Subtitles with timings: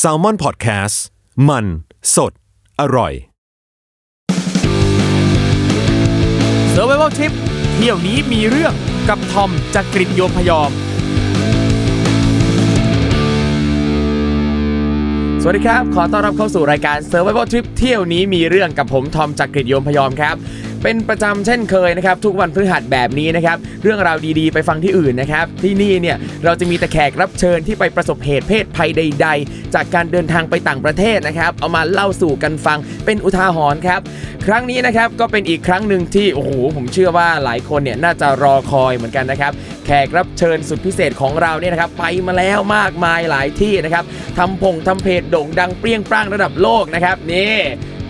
[0.00, 0.96] S a l ม o n PODCAST
[1.48, 1.64] มัน
[2.14, 2.32] สด
[2.80, 3.12] อร่อย
[6.74, 7.32] s u r v i v a l Trip
[7.74, 8.72] เที่ยวนี้มีเรื่อง
[9.08, 10.70] กับทอมจากกรีฑโยมพยอม
[15.42, 20.36] สวัสดีครับ ขอต้อนรับเข้าสู่รายการ Survival Trip เที่ยวนี้มีเรื่องกับผมทอมจากกรีฑโยมพยอมครับ
[20.88, 34.00] เป็นประจำเช่นเคยนะครับทุกวันพฤหัสแบบนี้นะครับเรื่องราวดีๆ ไปฟังที่อื่นนะครับที่นี่เนี่ยเราจะมีแต่แขกรับเชิญที่ไปประสบเหตุเพศภัยใด ๆ จากการเดินทางไปต่างประเทศนะครับเอามาเล่าสู่กันฟังเป็นอุทาหรณ์ครับ
[34.46, 39.52] ครั้งนี้นะครับก็เป็นอีกครั้งหนึ่งที่โอ้โหผมเชื่อว่าหลายคนเนี่ยน่าจะรอคอยเหมือนกันนะครับ
[39.86, 44.04] แขกรับเชิญสุดพิเศษของเราเนี่ยนะครับไปมาแล้วมากมายหลายที่นะครับ
[44.38, 47.56] ทำพงทำเพจโด่งดังเปรี้ยงปร้างระดับโลกนะครับนี่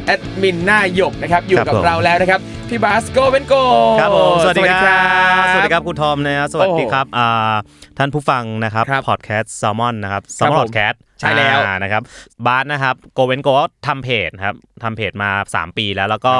[0.06, 3.54] แอดมินหน้าหยกนะครับอยู่ครับกับผมเราแล้วนะครับพี่บาสโกเวนโก
[4.00, 5.00] ครับผมสวัสดีครั
[5.42, 7.54] บบสวัสดีครับคุณทอมนะฮะสวัสดีครับอ่า
[7.98, 12.02] ท่านผู้ฟังนะครับครับพอดแคสต์แซลมอนนะครับคแซรัลบมอนผมพอดแคสต์ใช่แล้วนะครับ
[12.46, 13.48] บาสนะครับโกเวนโก
[13.86, 16.34] ทำเพจครับทำเพจมา 3 ปีแล้ว แล้วก็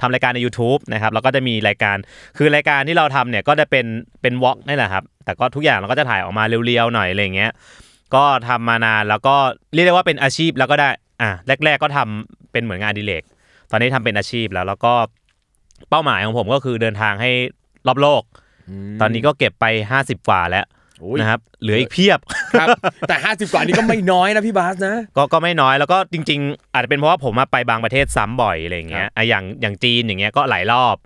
[0.00, 1.96] ทำรายการใน YouTube นะครับแล้วก็จะมีรายการ
[2.38, 3.86] คือรายการที่เราทำเนี่ยก็จะเป็น
[4.22, 7.52] เป็นวอล์กนี่แหละครับแต่ก็ทุกอย่างเราก็จะถ่ายออกมาเรียวๆหน่อยอะไรอย่างเงี้ย
[8.14, 9.36] ก็ทำมานานแล้วก็
[9.74, 10.88] เรียกได้ว่าเป็นอาชีพแล้วก็ได้
[11.22, 11.30] อะ
[11.64, 13.22] แรก ๆ ก็ทำ เป็นเหมือนงานอดิเรก
[13.70, 14.92] ตอนนี้ทำเป็นอาชีพแล้ว แล้วก็
[15.90, 17.30] เป้าหมายของผมก็คือเดินทางให้
[17.86, 18.22] รอบโลก
[19.00, 19.64] ตอนนี้ก็เก็บไป
[19.98, 20.66] 50กว่าแล้ว
[21.02, 22.18] อุ๊ยนะครับเหลืออีกเพียบ
[22.60, 22.68] ครับ
[23.08, 30.96] แต่ 50กว่านี้ก็ไม่น้อยนะพี่บาสนะก็ก็ไม่น้อยแล้วก็จริง ๆ อาจจะเป็นเพราะว่าผมมาไปบางประเทศซ้ำบ่อยอะไรอย่างเงี้ยอะอย่างอย่างจีนอย่างเงี้ยก็หลายรอบ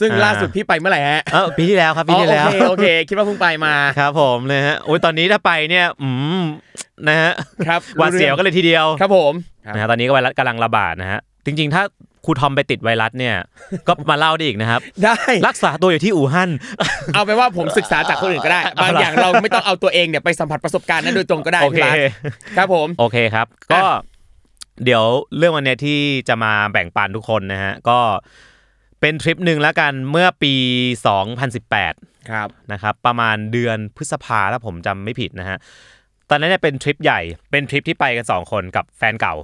[0.00, 6.08] ซึ่งอ่าล่าสุดพี่ไปเมื่อไหร่ฮะเออปีที่แล้วครับปีอ๋อที่โอแล้วเคโอเค คิดว่าเพิ่งไปมาครับผมเลยฮะโอ้ยตอนนี้ถ้าไปเนี่ยอื
[6.40, 6.42] ม
[7.08, 7.32] นะฮะ
[7.68, 9.32] ครับหวาดเสียวก็เลยทีเดียวครับผม
[9.74, 11.82] นะฮะตอนนี้ก็ไวรัสกำลังระบาดนะฮะจริง ๆ ถ้า
[12.26, 13.34] ครูทอมไปติดไวรัสเนี่ย
[13.88, 15.16] ก็มาเล่าได้อีกนะครับ ได้
[15.48, 16.50] รักษาตัวอยู่ที่อู่ฮั่น
[17.14, 21.96] เอาไปนว่าผมศึกษาจากคนอื่นก็ได้ บางเอาล่ะอย่างเราไม่ต้องเอาตัวเองเนี่ยไปสัมผัสประสบการณ์นั้นโดยตรงก็ได้โอเคพี่บาส
[22.56, 23.80] ครับผมโอเคครับ ก็
[24.84, 25.02] เดี๋ยว
[25.36, 25.98] เรื่องวันเนี้ยที่
[26.28, 27.98] จะมาแบ่งปันทุกคนนะฮะก็
[29.02, 30.54] เป็นทริปหนึ่งแล้วกันเมื่อปี
[31.42, 35.58] 2018 ครับนะครับประมาณเดือนพฤษภาถ้าผมจำไม่ผิดนะฮะ
[36.30, 37.20] ตอนนั้นเนี่ยเป็นทริปใหญ่
[37.50, 39.34] เป็นทริปที่ไปกัน 2 คนกับแฟนเก่า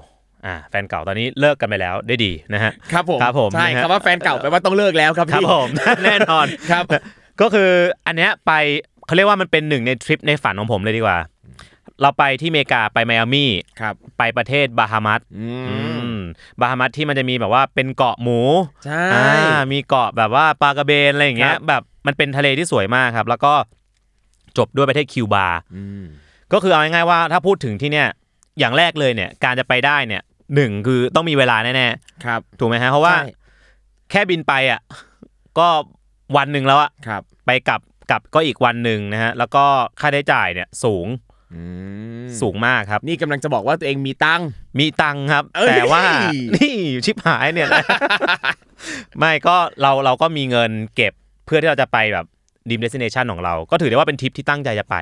[0.47, 5.69] อ่าแฟนเก่าตอนนี้เลิกกันไปแล้วได้ดีนะฮะครับผมครับผมใช่นะฮะคำว่าแฟนเก่าแปลว่าต้องเลิกแล้วครับครับพี่ผม
[6.05, 6.85] แน่นอนครับ
[7.41, 7.71] ก็คือ
[8.07, 8.53] อันเนี้ยไป
[9.07, 11.19] เขาเรียกว่ามันเป็นหนึ่งในทริปในฝันของผมเลยดีกว่า
[12.03, 13.50] เราไปที่อเมริกาไปไมอามี่
[13.81, 15.76] ครับ ไปประเทศบาฮามัสอือื
[16.09, 16.19] มม
[16.60, 18.41] บาฮามัสที่มันจะมีแบบว่าเป็นเกาะหมู
[18.86, 23.53] ใช่อ่ามีเกาะแบบว่าปลากระเบนอะไรอย่างเงี้คยรับแบบมันเป็นทะเลที่สวยมากครับ แล้วก็
[24.59, 26.04] จบด้วยประเทศคิวบาอืม
[26.53, 28.09] ก็คือเอาง่ายๆว่าถ้าพูดถึงที่เนี่ย
[28.59, 30.22] อย่างแรกเลยเนี่ย การจะไปได้เนี่ย
[30.54, 31.88] หนึ่งคือต้องมีเวลาแน่
[32.25, 33.30] ครับๆถูกไหมฮะเพราะว่าใช่
[34.10, 34.80] แค่บินไปอะ
[35.59, 35.69] ก็
[36.36, 37.80] วันหนึ่งแล้วอะครับไปกลับ
[38.10, 39.65] กลับก็อีกวันหนึ่งนะฮะแล้วก็
[40.00, 41.28] ค่าใช้จ่ายเนี่ยสูงอืม
[42.41, 44.48] สูงมากครับ นี่กำลังจะบอกว่าตัวเองมีตังค์
[44.78, 46.03] มีตังค์ครับเอ้ยแต่ว่า
[46.56, 47.84] นี่ชิบหายเนี่ยแหละ
[49.19, 51.12] ไม่ก็เราเราก็มีเงินเก็บ
[51.47, 52.26] เพื่อที่เราจะไปแบบ
[52.69, 54.97] ดีมเดส i เนชันของเรา ก็ถือได้ว่าเป็นทริปที่ตั้งใจจะไป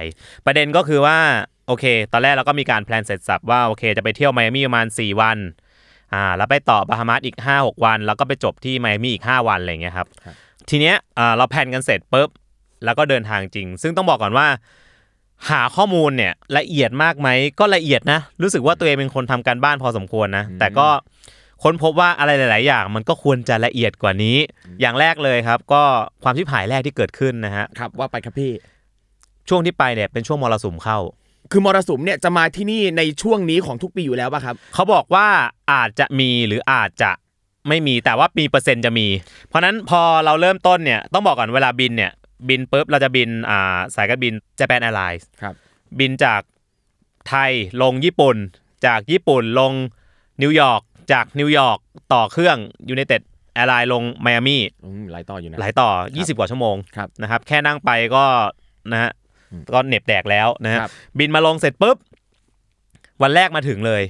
[0.46, 1.18] ประเด็นก็คือว่า
[1.66, 5.38] โอเค ตอนแรกเราก็มีการ plan เสร็จสรรพว่าโอเค จะไปเที่ยวไมอามี่ประมาณ 4 วัน
[6.14, 10.08] อ่าแล้วไปต่อบาฮามาสอีก 5-6 วัน แล้วก็ไปจบที่ไมอามี่อีก 5 วันอะไรอย่างเงี้ยครับ
[10.68, 12.28] ทีเนี้ยอ่าเรา plan กันเสร็จปุ๊บ
[12.84, 14.46] แล้วก็เดินทางจริง ซึ่งต้องบอกก่อนว่า
[15.50, 17.28] หาข้อมูลเนี่ยละเอียดมากไหม
[17.58, 20.88] ก็ละเอียดนะ รู้สึกว่าตัวเองเป็นคนทำการบ้านพอสมควรนะ แต่ก็
[21.62, 24.36] ค้นพบว่าอะไรหลาย ๆ อย่าง มันก็ควรจะละเอียดกว่านี้
[24.80, 25.82] อย่างแรกเลยครับ ก็
[26.22, 28.52] ความชิบหายแรกที่เกิดขึ้นนะฮะครับว่าไปครับพี่
[29.48, 30.98] ช่วงที่ไปเนี่ยเป็นช่วงมรสุมเข้า
[31.52, 35.26] คือมรสุมเนี่ยจะมาที่นี่ในช่วงนี้ของทุกปีอยู่แล้วป่ะครับเขาบอกว่า
[35.72, 37.10] อาจจะมีหรืออาจจะ
[37.68, 39.06] ไม่มีแต่ว่าปีเปอร์เซ็นต์จะมี
[39.48, 42.12] เพราะฉะนั้นพอเราเริ่มต้นเนี่ยต้องบอกก่อนเวลาบินเนี่ย
[42.48, 45.54] บินปุ๊บเราจะบินอ่าสายการบิน Japan Airlines ครับ
[45.98, 46.40] บินจาก
[47.28, 47.52] ไทย
[47.82, 48.36] ลงญี่ปุ่น
[48.86, 49.72] จากญี่ปุ่นลง
[50.42, 51.78] นิวยอร์กจากนิวยอร์ก
[52.12, 52.56] ต่อเครื่อง
[52.88, 53.22] ยู n นเต็ด
[53.54, 58.24] แอร์ไลน์ลงไมอามี่อืมหลายต่ออยู่นะหลายต่อ 20 กว่าชั่วโมงครับนะครับแค่นั่งไปก็
[58.92, 59.10] นะฮะ
[59.72, 61.96] ก็เหน็บแดกแล้วนะฮะครับบินมาลงเสร็จปุ๊บ
[63.22, 64.02] วันแรกมาถึงเลย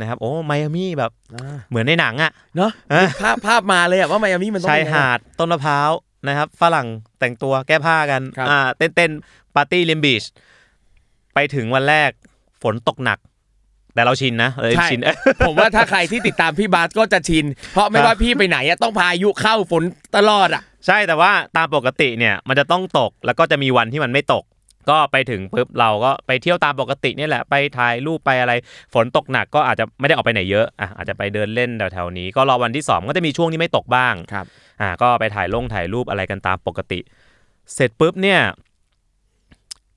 [0.00, 5.90] นะครับโอ้ไมอามี่แบบอ่าเหมือนในหนังอะเนาะอะภาพภาพมาเลยอะว่าไมอามี่มันต้องชายเป็นไงหาดต้นมะพร้าว
[6.28, 6.86] นะครับฝรั่ง
[7.18, 9.10] แต่งตัวแก้ผ้ากันครับ อ่าเต้นเต้น
[9.54, 10.24] ปาร์ตี้ริมบีช
[11.34, 12.10] ไปถึงวันแรก
[12.62, 13.18] ฝนตกหนัก
[13.94, 15.00] แต่เราชินนะเออใช่ชิน
[15.46, 19.82] ผมว่าถ้าใครที่ติดตามพี่บาสก็จะชิน เพราะไม่ครับว่าพี่ไปไหนอะต้องพายุเข้าฝน
[20.16, 24.44] ตลอดอะใช่แต่ว่าตามปกติเนี่ยมันจะต้องตกแล้วก็จะมีวันที่มันไม่ตก
[24.90, 28.52] ก็ไปถึงปุ๊บเราก็ไปเที่ยวตามปกติเนี่ยแหละไปถ่ายรูปไปอะไร
[28.94, 34.46] ฝนตกหนักก็อาจจะไม่ได้ออกไปไหนเยอะอะอาจจะไปเดินเล่นแถวๆนี้ก็รอวันที่สองก็จะมีช่วงที่ไม่ตกบ้างครับ
[34.80, 37.00] อ่าก็ไปถ่ายลงถ่ายรูปอะไรกันตามปกติ
[37.74, 38.40] เสร็จปุ๊บเนี่ย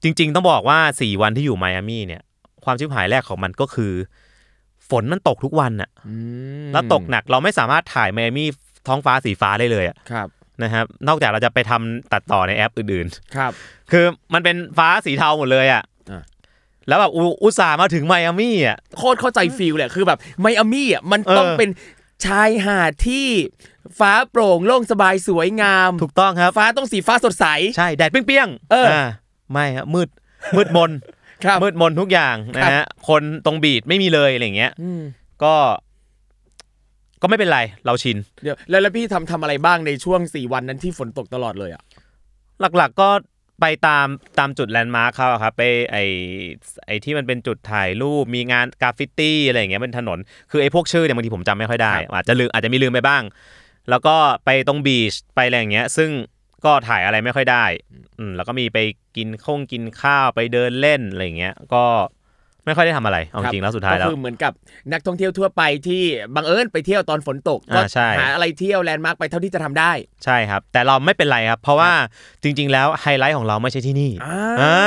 [0.03, 2.21] จริง ๆ ต้องบอกว่าสี่วันที่อยู่ไมอามี่เนี่ย
[2.65, 3.93] ความชิบหายแรกของมันก็คือ
[4.89, 5.89] ฝนมันตกทุกวันอะ
[6.73, 8.47] แล้วตกหนักเราไม่สามารถถ่ายไมอามี่
[8.87, 10.27] ท้องฟ้าสีฟ้าได้เลยอะครับ
[10.63, 16.23] นะครับนอกจากเราจะไปทำตัดต่อในแอปอื่นครับๆคือมันเป็นฟ้าสีเทาหมดเลยอะอ่า
[16.87, 21.69] แล้วแบบอุอุตส่าห์มาถึงไมอามี่อะโคตรเข้าใจฟีลเลยคือแบบไมอามี่อะมันเออต้องเป็น
[22.25, 23.27] ชายหาดที่
[23.99, 27.45] ฟ้าโปร่งโล่งสบายสวยงาม ถูกต้องครับ ฟ้าต้องสีฟ้าสดใส
[27.77, 29.01] ใช่ แดดเปรี้ยงๆเอออ่
[29.51, 30.09] ไม่ครับมืด
[30.57, 30.91] มืดมน
[31.45, 35.01] ครับมืดมนทุกอย่างนะครับฮะคนตรง beach ไม่มีเลยอะไรอย่างเงี้ยอืม
[35.43, 35.55] ก็
[37.21, 41.83] ก็ไม่เป็นไรเราชินเดี๋ยวแล้วแล้วพี่ทำทำอะไรบ้างในช่วงสี่วันนั้นที่ฝนตกตลอดเลยอะ
[42.77, 43.09] หลักๆก็
[43.61, 44.07] ไปตาม
[44.39, 45.97] ตามจุด landmark เขาอะครับไปไอ
[46.87, 50.19] ไอที่มันเป็นจุดถ่ายรูปมีงานกราฟฟิตี้อะไรอย่างเงี้ยเป็นถนน
[50.51, 53.23] คือไอพวกชื่อเนี่ยบางทีผมจำไม่ค่อยได้ อาจจะลืมอาจจะมีลืมไปบ้าง
[53.89, 56.09] แล้วก็ไปตรงบีชไปอะไรอย่างเงี้ย ซึ่ง
[56.65, 57.65] ก็ถ่ายอะไรไม่ค่อยได้
[58.17, 58.79] อืมแล้วก็มีไป
[59.17, 61.83] กินข้งกินข้าวไปเดินเล่นอะไรอย่างเงี้ยก็
[62.65, 64.53] ไม่ค่อยได้ทำอะไรเอาจริงแล้วสุดท้ายแล้ก็วคือเหมือนกับ
[64.91, 66.01] นักท่องเที่ยวทั่วไปที่
[66.35, 69.91] บังเอิญไปเที่ยวตอนฝนตกก็อ่าใช่หาอะไรเที่ยวแลนด์มาร์กไปเท่าที่จะทำได้
[70.23, 71.91] ใช่ครับ แต่เราไม่เป็นไรครับ เพราะว่า
[72.43, 74.79] จริง ๆ แล้วไฮไลท์ของเราไม่ใช่ที่นี่อ่าอ่า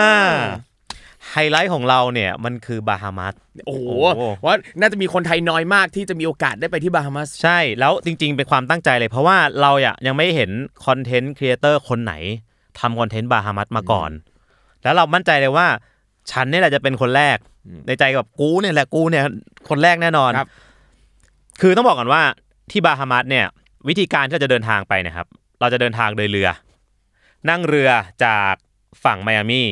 [1.30, 3.34] ไฮไลท์ของเราเนี่ยมันคือบาฮามัส
[3.66, 10.50] โอ้โหโอ้โหว่าน่าจะมีคนไทยน้อยมากที่จะมีโอกาสได้ไปที่บาฮามัสใช่แล้วจริง ๆ เป็นความตั้งใจเลย เพราะว่าเราอะยังไม่เห็น
[10.86, 12.14] content creator คนไหน
[12.80, 14.10] ทำ content บาฮามัสมาก่อน
[14.82, 15.66] แล้วเรามั่นใจเลยว่า
[16.30, 17.38] ฉันเนี่ยแหละจะเป็นคนแรก
[17.86, 19.24] ในใจก็แบบกูเนี่ยแหละกูเนี่ย
[19.68, 20.48] คนแรกแน่นอนครับ
[21.60, 22.22] คือต้องบอกก่อนว่า
[22.70, 23.46] ที่บาฮามัสเนี่ย
[23.88, 25.26] วิธีการที่เราจะเดินทางไปเนี่ยนะครับ
[25.60, 26.48] เราจะเดินทางโดยเรือ
[27.50, 27.90] นั่งเรือ
[28.24, 28.54] จาก
[29.04, 29.68] ฝั่งไมอามี่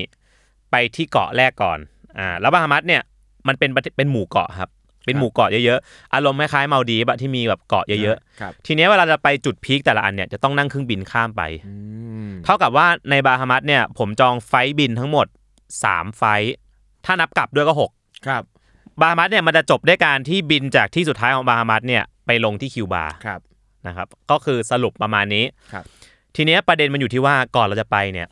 [0.70, 1.78] ไปที่เกาะแรกก่อน
[2.18, 3.02] อ่าแล้วบาฮามัสเนี่ย
[3.48, 4.70] มันเป็นประเทศเป็นหมู่เกาะครับ
[5.06, 11.74] เป็นหมู่เกาะเยอะๆ อารมณ์คล้ายๆมาลดีฟอะที่มีแบบเกาะเยอะครับๆทีเนี้ยเวลาจะไปจุดพีคแต่ละอันเนี่ยจะต้องนั่งเครื่องบินข้ามไปอื
[12.26, 15.26] มเท่ากับว่าในบาฮามัสเนี่ยผมจองไฟล์บินทั้งหมด
[15.84, 16.54] 3ไฟล์
[17.04, 18.42] ถ้านับกลับด้วยก็6ครับ
[19.00, 23.40] บาฮามัสเนี่ยมันจะจบด้วยการที่บินจากที่สุดท้ายของบาฮามัสเนี่ยไปลงที่คิวบาครับ
[23.86, 25.84] นะครับ ก็คือสรุปประมาณนี้ครับ
[26.36, 28.28] ทีเนี้ยประเด็นมันอยู่ที่ว่าก่อนเราจะไปเนี่ย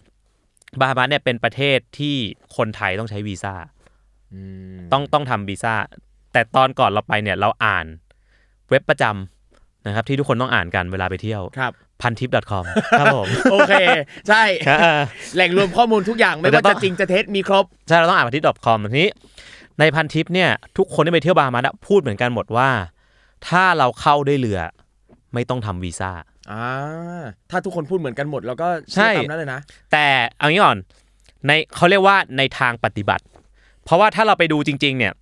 [0.81, 2.17] บาฮามัสเนี่ยเป็นประเทศที่
[2.57, 3.55] คนไทยต้องใช้วีซ่า
[4.35, 4.41] อื
[4.75, 5.75] มต้องต้องทำวีซ่า
[6.33, 7.87] แต่ตอนก่อนเราไปเนี่ยเราอ่าน
[8.71, 9.38] เว็บประจำ
[9.87, 11.73] นะครับที่ทุกคนต้องอ่านกันเวลาไปเที่ยวครับ
[12.03, 12.65] พันทิป .com
[12.99, 13.73] ครับผม โอเค
[14.29, 15.01] ใช่อ่า
[15.35, 19.11] แหล่งรวมข้อมูลทุกอย่างไม่แต่ว่าต้จะองจริงจะเท็จมีครบ ใช่ เราต้องอ่านพันทิป .com ทีนี้
[19.81, 22.69] ในพันทิปเนี่ยทุกคนที่ไปเที่ยวบาฮามัสอะพูดเหมือนกันหมดว่า
[23.49, 24.61] ถ้าเราเข้าด้วยเรือ
[25.35, 26.11] ไม่ต้องทำวีซ่า
[26.53, 26.67] อ่า
[27.51, 29.61] ถ้าทุกคนพูดเหมือนกันหมดแล้วก็ใช่เชื่อตามนั้นเลยนะ
[29.93, 30.07] แต่
[30.37, 30.79] เอางี้ก่อน
[31.47, 33.25] ในเขาเรียกว่าในทางปฏิบัติ
[33.85, 35.13] เพราะว่าถ้าเราไปดูจริง ๆ เนี่ย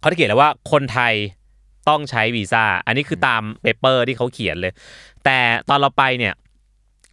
[0.00, 1.14] เขาจะเขียนแล้วว่าคนไทย
[1.88, 4.72] ต้องใช้วีซ่า อันนี้คือตามเปเปอร์ที่เขาเขียนเลย
[5.24, 6.34] แต่ตอนเราไปเนี่ย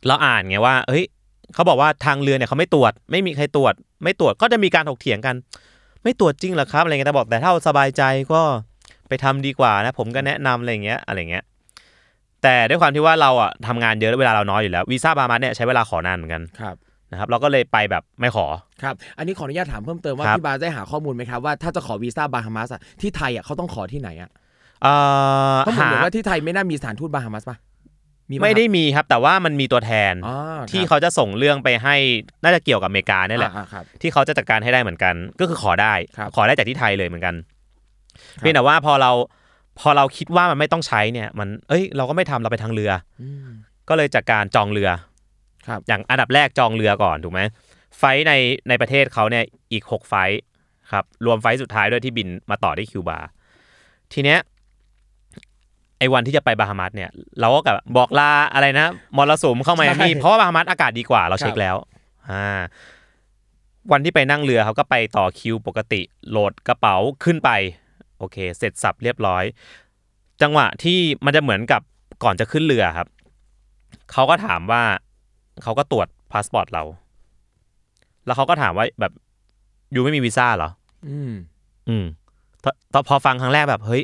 [0.08, 1.06] เราอ่านไงว่า เฮ้ย
[1.54, 3.74] เขาบอกว่าทางเรือเนี่ยเขาไม่ตรวจ ไม่มีใครตรวจ
[4.04, 5.36] ไม่ตรวจก็จะมีการถกเถียงกัน
[6.04, 8.42] ไม่ตรวจจริงเหรอครับอะไรเงี้ยแต่บอกแต่ถ้าสบายใจก็
[9.08, 11.44] ไปทำดีกว่านะ ผมก็แนะนำอะไรเงี้ยอะไรเงี้ย
[12.44, 16.76] แต่ด้วยความที่ว่าเราอะทำงานเยอะแล้วเวลาเราน้อยอยู่แล้ววีซ่าบาร์มัสเนี่ยใช้เวลาขอนานเหมือนกันครับ
[17.12, 18.46] นะครับเราก็เลยไปแบบไม่ขอ
[18.84, 24.30] ครับ อันนี้ขออนุญาตถามเพิ่มเติมว่าครับพี่บาสได้หาข้อมูลไหมครับว่าถ้าจะขอวีซ่าบาฮามัสอะที่ไทยอะเขาต้องขอที่ไหนอะ
[24.84, 24.94] เอ่
[25.54, 27.58] อเพราะผมหาเห็นว่าที่ไทยไม่น่ามีสถานทูตบาฮามัสป่ะ
[28.30, 30.36] มีปะไม่ได้ครับมีครับแต่ว่ามันมีตัวแทนอ๋อ
[30.72, 31.96] ที่ครับเขาจะส่งเรื่องไปให้
[32.44, 37.36] น่าจะเกี่ยวกับอเมริกาเนี่ยแหละอ่าครับที่เขาจะจัดการให้ได้เหมือนกัน ก็คือขอได้ครับขอได้จากที่ไทยเลยเหมือนกัน
[38.36, 39.12] ครับเพียงแต่ว่าพอเรา
[39.80, 43.48] พอเราคิดว่ามันไม่ต้องใช้เนี่ย มันเอ้ย เราก็ไม่ทำเราไปทางเรืออืม
[43.90, 44.90] ก็เลยจากการจองเรือ
[45.68, 47.42] ครับ อย่างอันดับแรกจองเรือก่อนถูกไหม
[47.98, 48.34] ไฟล์ใน
[48.70, 50.40] ในประเทศเขาเนี่ยอีก6ไฟล์
[50.92, 53.20] ครับรวมไฟล์สุดท้ายด้วยที่บินมาต่อที่คิวบา
[54.14, 54.40] ทีเนี้ย
[56.00, 58.88] ไอ้วันที่จะไปบาฮามัสเนี่ยเราก็กับบอกลาอะไรนะ
[59.18, 61.76] มรสุมเข้ามาใช่มีเพราะว่าบาฮามัสอากาศดีกว่าเราเช็คครับแล้ว
[62.30, 62.60] อ่า
[63.92, 67.50] วันที่ไปนั่งเรือเขาก็ไปต่อคิวปกติ load กระเป๋าขึ้นไป
[68.18, 69.44] โอเค เสร็จสรรพเรียบร้อย
[70.42, 71.82] จังหวะที่มันจะเหมือนกับ
[72.24, 73.08] ก่อนจะขึ้นเรือครับ
[74.12, 74.84] เขาก็ถามว่า
[75.64, 76.84] เขาก็ตรวจพาสปอร์ตเรา
[78.26, 79.14] แล้วเขาก็ถามว่าแบบ
[79.96, 80.70] you ไม่มีวีซ่าเหรอ
[81.08, 81.32] อืม
[81.90, 82.06] อืม
[82.64, 84.04] ตตอนพอฟังครั้งแรกแบบเฮ้ย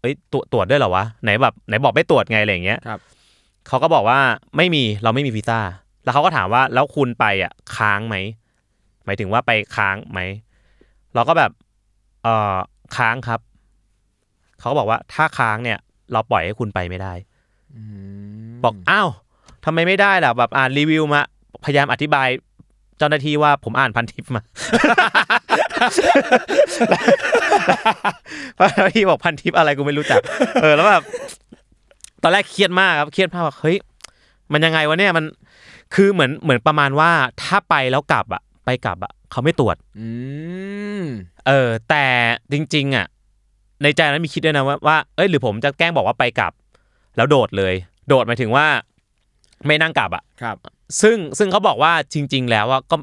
[0.00, 3.00] เฮ้ยตรวจตรวจด้วยเหรอวะไหนแบบไหนบอกไม่ตรวจไงอะไรอย่างเงี้ยครับ
[3.68, 4.18] เขาก็บอกว่า
[4.56, 5.60] ไม่มีเราไม่มีวีซ่า
[6.04, 8.16] แล้วเขาก็ถามว่าแล้วคุณไปอะค้างไหม
[9.04, 10.20] หมายถึงว่าไปค้างไหม
[11.14, 11.50] เราก็แบบ
[12.22, 12.56] เออ
[12.96, 13.40] ค้างครับ
[14.60, 15.78] เขาก็บอกว่าถ้าค้างเนี่ย
[16.12, 17.12] เราปล่อยให้คุณไปไม่ได้
[17.74, 17.82] อื
[18.50, 19.08] มบอกอ้าว
[19.64, 21.22] ทำไมไม่ได้ล่ะแบบอ่านรีวิวมา
[21.64, 22.28] พยายามอธิบาย
[22.98, 24.42] เจ้าหน้าที่ว่าผมอ่านพันทิปมา
[28.56, 30.20] เจ้าหน้าที่บอกพันทิปอะไรกูไม่รู้จัก
[30.62, 31.04] เออแล้วแบบ
[32.22, 33.76] ตอนแรกเครียดมากครับเครียดมากว่าเฮ้ย
[34.52, 35.24] มันยังไงวะเนี่ยมัน
[35.94, 37.10] คือเหมือนเหมือนประมาณว่า
[37.42, 40.06] ถ้าไปแล้วกลับอะ ไปกลับอะเขาไม่ตรวจอื
[41.00, 41.02] ม
[41.46, 42.04] เออ แต่
[42.52, 43.06] จริง ๆ อะ
[43.82, 46.52] ในใจนั้นมีคิดด้วยนะว่าว่าเอ้ยหรือผมจะแกล้งบอกว่าไปกลับ
[47.16, 47.74] แล้วโดดเลย
[48.08, 48.66] โดดหมายถึงว่า
[49.66, 50.56] ไม่นั่งกลับอะครับ
[51.02, 52.96] ซึ่งซึ่งเขาบอกว่าจริง ๆ แล้วว่าก็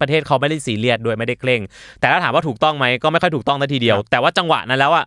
[0.00, 1.60] ประเทศเขาไม่ได้ซีเรียสด้วยไม่ได้เคร่ง
[2.00, 5.06] แต่ถ้าถามว่าถูกต้องไหมก็ไม่ค่อยถูกต้องนาทีเดียวครับแต่ว่าจังหวะนั้นแล้วอะ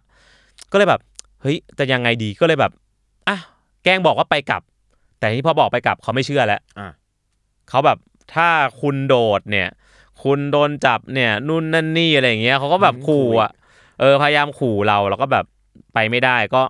[0.71, 1.01] ก็เลยแบบ
[1.41, 2.71] เฮ้ยจะยังไงดีก็เลยแบบ
[3.27, 3.37] อะ
[3.83, 4.61] แกล้งบอกว่าไปกลับ
[5.19, 6.87] แต่ที่พอบอกไปกลับเขาไม่เชื่อแล้วอ่า
[7.69, 7.97] เขาแบบ
[8.33, 8.47] ถ้า
[8.81, 9.67] คุณโดดเนี่ย
[10.23, 13.51] คุณโดนจับเนี่ยนู่นนั่นนี่อะไรอย่างเงี้ยเขาก็แบบขู่อะ
[13.99, 15.45] เออพยายามขู่เราแล้วก็แบบ
[15.93, 16.61] ไปไม่ได้ก็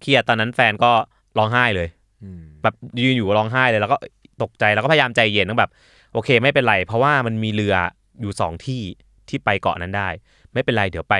[0.00, 0.90] เครียดตอนนั้นแฟนก็
[1.38, 1.88] ร้องไห้เลย
[2.22, 3.96] อืมแบบยืนอยู่ร้องไห้เลยแล้วก็
[4.42, 5.70] ตกใจแล้วก็พยายามใจเย็นต้องแบบ
[6.12, 7.74] โอเคไม่เป็นไร เพราะว่ามันมีเรือ
[8.20, 8.82] อยู่สองที่
[9.28, 10.08] ที่ไปเกาะนั้นได้
[10.52, 11.16] ไม่เป็นไรเดี๋ยวไป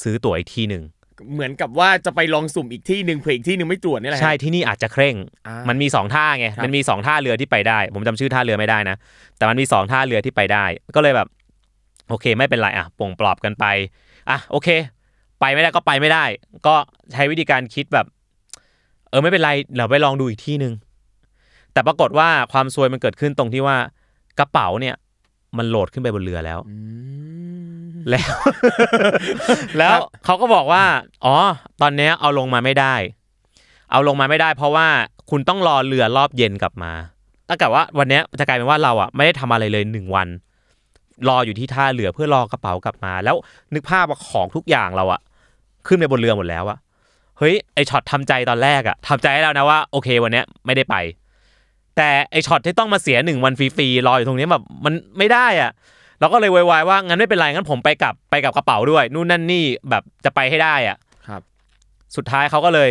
[0.00, 0.82] ซื้อตั๋วอีกที่หนึ่ง
[1.32, 8.96] เหมือนกับว่าจะไปลองสุ่มอีกที่หนึ่งเผื่ออีกที่หนึ่งไม่ตรวจนี่แหละใช่ที่นี่อาจจะเคร่งอ่ามันมีสองท่าไงครับมันมีสองท่าเรือที่ไปได้ ผมจำชื่อท่าเรือไม่ได้นะ
[9.36, 10.64] แต่มันมีสองท่าเรือที่ไปได้
[10.96, 11.28] ก็เลยแบบ
[12.08, 13.64] โอเค ไม่เป็นไรอะปลงปลอบกันไป
[14.30, 14.68] อะโอเค
[15.40, 16.24] ไปไม่ได้ก็ไปไม่ได้
[16.66, 16.74] ก็
[17.12, 18.06] ใช้วิธีการคิดแบบ
[19.10, 20.72] เออไม่เป็นไรเราไปลองดูอีกที่หนึ่ง
[21.72, 23.76] แต่ปรากฏว่าความซวยมันเกิดขึ้นตรงที่ว่า
[24.40, 24.96] กระเป๋าเนี่ย
[25.56, 26.76] มันโหลดขึ้นไปบนเรือแล้วอื
[27.88, 28.36] มแล้ว
[29.78, 30.84] แล้วเขาก็บอกว่า
[31.24, 31.36] อ๋อ
[31.80, 32.94] ตอนเนี้ยเอาลงมาไม่ได้
[33.90, 34.86] เอาลงมาไม่ได้ เพราะว่า
[35.30, 36.92] คุณต้องรอเรือรอบเย็นกลับมา
[37.48, 40.28] ถ้าเกิดว่าวันเนี้ยจะกลายเป็นว่าเราอะไม่ได้ทำอะไรเลยหนึ่งวัน
[41.28, 43.36] รออยู่ที่ท่าเรือเพื่อรอกระเป๋ากลับมา แล้ว
[43.74, 45.20] นึกภาพว่าของทุกอย่างเราอะ
[45.86, 46.78] ขึ้นไปบนเรือหมดแล้วอะ
[47.38, 50.96] เฮ้ยไอช็อตทำใจตอนแรกอะทำใจให้แล้วนะว่าโอเควันเนี้ยไม่ได้ไป
[51.96, 55.70] แต่ไอช็อตที่ต้องมาเสียหนึ่งวันฟรีๆรออยู่ตรงนี้แบบมันไม่ได้อะ
[56.20, 60.96] เราก็เลยโวยวายว่างั้นไม่เป็นไรงั้นผมไปกับไปกับกระเป๋าด้วย นู่นนั่นนี่แบบจะไปให้ได้อะ
[61.28, 61.42] ครับ
[62.16, 62.88] สุดท้ายเขาก็เลย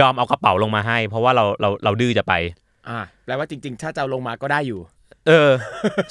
[0.00, 2.32] ยอมเอากระเป๋าลงมาให้ เพราะว่าเราเราเราดื้อจะไป
[2.88, 4.80] อ่าแปลว่าจริง ๆ ถ้าจะเอาลงมาก็ได้อยู่
[5.28, 5.50] เออ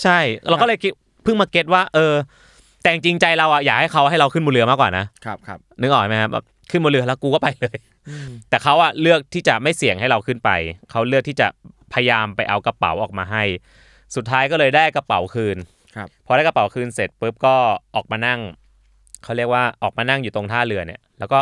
[0.04, 0.92] ใช่ เราก็เลยคิด
[1.24, 2.14] เพิ่งมาเก็ตว่า เออ
[2.82, 7.78] แต่จริงๆใจเราอะอยากให้เขาให้เราขึ้นบนเรือมากกว่านะครับครับนึกออกไหมครับแบบ ขึ้นบนเรือแล้วกูก็ไปเลย
[8.50, 10.50] แต่เขาอะเลือกที่จะไม่เสี่ยงให้เราขึ้นไป
[10.92, 11.48] เขาเลือกที่จะ
[11.94, 13.44] พยายามไปเอากระเป๋าออกมาให้
[14.16, 15.58] สุดท้ายก็เลยได้กระเป๋าคืน
[15.96, 17.56] ครับพอได้กระเป๋าคืนเสร็จปุ๊บก็
[17.96, 18.40] ออกมานั่ง
[19.24, 21.40] เขาเรียกว่าออกมานั่งอยู่ตรงท่าเรือเนี่ย แล้วก็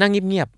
[0.00, 0.48] นั่งเงียบ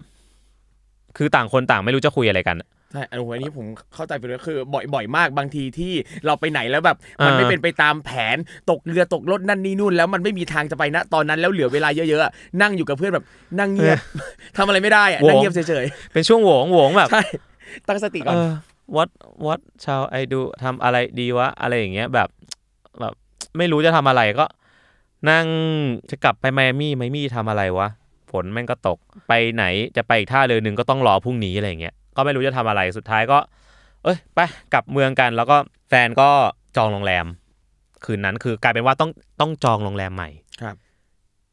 [0.54, 2.56] ๆคือต่างคนต่างไม่รู้จะคุยอะไรกัน
[2.94, 5.92] ใช่อันนี้อันนี้ผมเข้าใจไปเลยคือ บ่อยบ่อยมากบางทีที่
[6.26, 8.36] เราไปไหนแล้วแบบ มันไม่อ่าเป็นไปตามแผน
[8.70, 12.32] ตกเรือตกรถนั่นนี่นู่น แล้วมันไม่มีทางจะไปนะตอนนั้นแล้วเหลือเวลาเยอะๆอะ
[12.62, 13.24] นั่งอยู่กับเพื่อนแบบ
[13.58, 13.98] นั่งเงียบ
[14.56, 17.22] ทำอะไรไม่ได้อะนั่งเงียบเฉยเป็นช่วงโหวงโหวงแบบๆใช่
[17.88, 18.50] ตั้งสติก่อนเออ
[18.96, 19.10] what
[19.44, 22.28] what shall I do ทำอะไรดีวะอะไรอย่างเงี้ยแบบ
[23.00, 23.14] แบบ
[23.58, 24.46] ไม่รู้จะทำอะไรก็
[25.30, 25.46] นั่ง
[26.10, 27.88] จะกลับไปไมอามี่ไมอามี่ทำอะไรวะ
[28.30, 28.98] ฝนแม่งก็ตก
[29.28, 29.64] ไปไหน
[29.96, 33.38] จะไปอีกท่าเรือหนึ่งก็ต้องรอพรุ่งนี้อะไรอย่างเงี้ย ก็ไม่รู้จะทำอะไรสุดท้ายก็
[34.04, 34.38] เอ้ยไป
[34.72, 35.56] กลับเมืองกัน แล้วก็
[35.88, 36.28] แฟนก็
[36.76, 37.26] จองโรงแรม
[38.04, 40.28] คืนนั้นคือกลายเป็นว่าต้องต้องจองโรงแรมใหม่
[40.62, 40.76] ครับ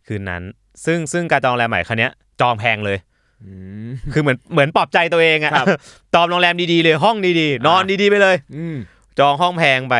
[0.08, 0.44] คืนนั้น
[0.86, 2.98] ซึ่งซึ่งการจองโรงแรมใหม่ครั้งเนี้ยจองแพงเลย
[3.44, 3.51] อื
[3.88, 5.68] มคือเหมือนเหมือนปลอบใจตัวเองอะครับ
[6.13, 8.77] จองโรงแรมดีๆเลยห้องดีๆ นอนดีๆไปเลยอืม
[9.20, 9.96] จองห้องแพงไป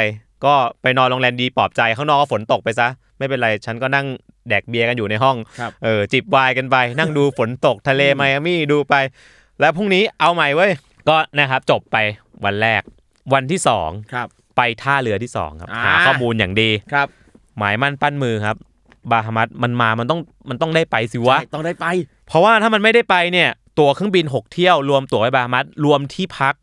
[0.46, 2.88] ก็ไปนอนโรงแรมดีปลอบใจข้างนอกก็ฝนตกไปซะ
[3.18, 4.06] ไม่เป็นไรฉันก็นั่ง
[4.50, 8.96] แดกเบียร์กันอยู่ในห้องครับเออจิบไวน์กันไป นั่งดูฝนตกทะเลไมอามี่ดูไป
[9.62, 10.72] แล้วพรุ่งนี้เอาใหม่เว้ย
[11.10, 11.98] ก็นะครับจบไป
[12.46, 12.82] วันแรก
[13.34, 14.28] วันที่สองครับ
[14.58, 17.08] ไปท่าเรือที่สองครับ อ่า หาข้อมูลอย่างดี ครับ
[17.58, 18.56] หมายมั่นปั้นมือครับ
[19.12, 21.86] บาฮามัสมันมามันต้องมันต้องได้ไปสิวะ ใช่ต้องได้ไป
[22.28, 23.50] เพราะว่าถ้ามันไม่ได้ไปเนี่ย
[23.80, 26.56] ตั๋วเครื่องบิน 6 เที่ยวรวมตั๋วไปบาฮามัสรวมที่พัก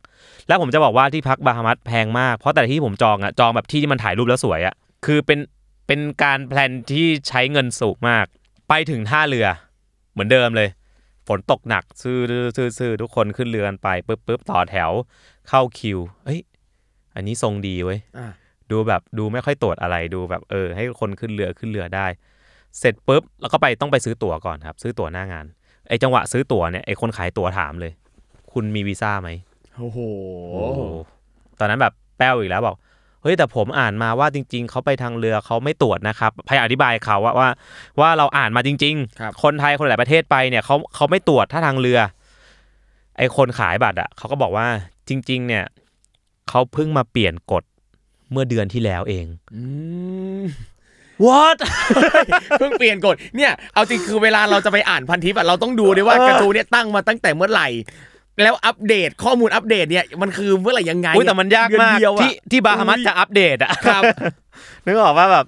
[0.48, 4.74] แล้วผมจะบอกว่าที่พักบาฮามัสแพงมาก เพราะแต่ละที่ผมจองอะจองแบบที่ที่มันถ่ายรูปแล้วสวยอะ
[5.06, 5.38] คือเป็น
[5.86, 8.24] เป็นการแพลนที่ใช้เงินสูงมาก
[8.68, 9.46] ไปถึงท่าเรือ
[10.12, 10.68] เหมือนเดิมเลย
[11.28, 12.18] ฝนตกหนักซื่อ
[12.56, 14.90] ซื่อซื่อทุกคนขึ้นเรือกันไปปุ๊บปุ๊บต่อแถว
[15.48, 16.40] เข้าคิว เอ้ย
[17.14, 18.28] อันนี้ทรงดีเว้ยอ่า
[18.70, 22.06] ดูแบบดูไม่ค่อยตรวจอะไรดูแบบเออ ให้คนขึ้นเรือขึ้นเรือได้
[22.78, 25.46] เสร็จปุ๊บแล้วก็ไปต้องไปซื้อตั๋วก่อนครับ ซื้อตั๋วหน้างาน
[25.88, 27.92] ไอ้จังหวะซื้อตั๋วเนี่ยไอ้คนขายตั๋วถามเลย
[28.52, 29.28] คุณมีวีซ่าไหม
[29.78, 29.98] โอ้โห
[31.58, 37.48] ตอนนั้นแบบแป้วอีกแล้วบอกเฮ้ยแต่ผมอ่านมาว่าจริง ๆเขาไปทางเรือเขาไม่ตรวจนะครับพยายามอธิบายเขาว่าว่า
[38.00, 41.98] ว่าเราอ่านมาจริงครับคนไทยคนหลายประเทศไปเนี่ยเขาเขาไม่ตรวจถ้าทางเรือ
[43.18, 44.66] ไอ้คนขายบัตรอะเขาก็บอกว่า
[45.08, 45.64] จริง ๆ เนี่ย
[46.48, 47.64] เขาเพิ่งมาเปลี่ยนกฎ
[48.30, 49.62] เมื่อเดือนที่แล้วเองอื
[50.40, 50.42] ม
[51.26, 51.56] what
[52.58, 57.68] เพิ่งเปลี่ยนกฎเนี่ย เอาจริงคือเวลาเราจะไปอ่านพันทิปอะเราต้องดูด้วยว่าเออการ์ตูนเนี่ยตั้งมาตั้งแต่เมื่อไหร่
[58.42, 64.02] แล้วอัปเดตข้อมูลอัปเดตเนี่ยมันคือเมื่อไหร่ยังไงอุ้ยแต่มันยากมากเดือนเดียวอะที่ที่บาฮามัสจะอัปเดตอะครับ
[64.86, 65.46] นึกออกว่าแบบ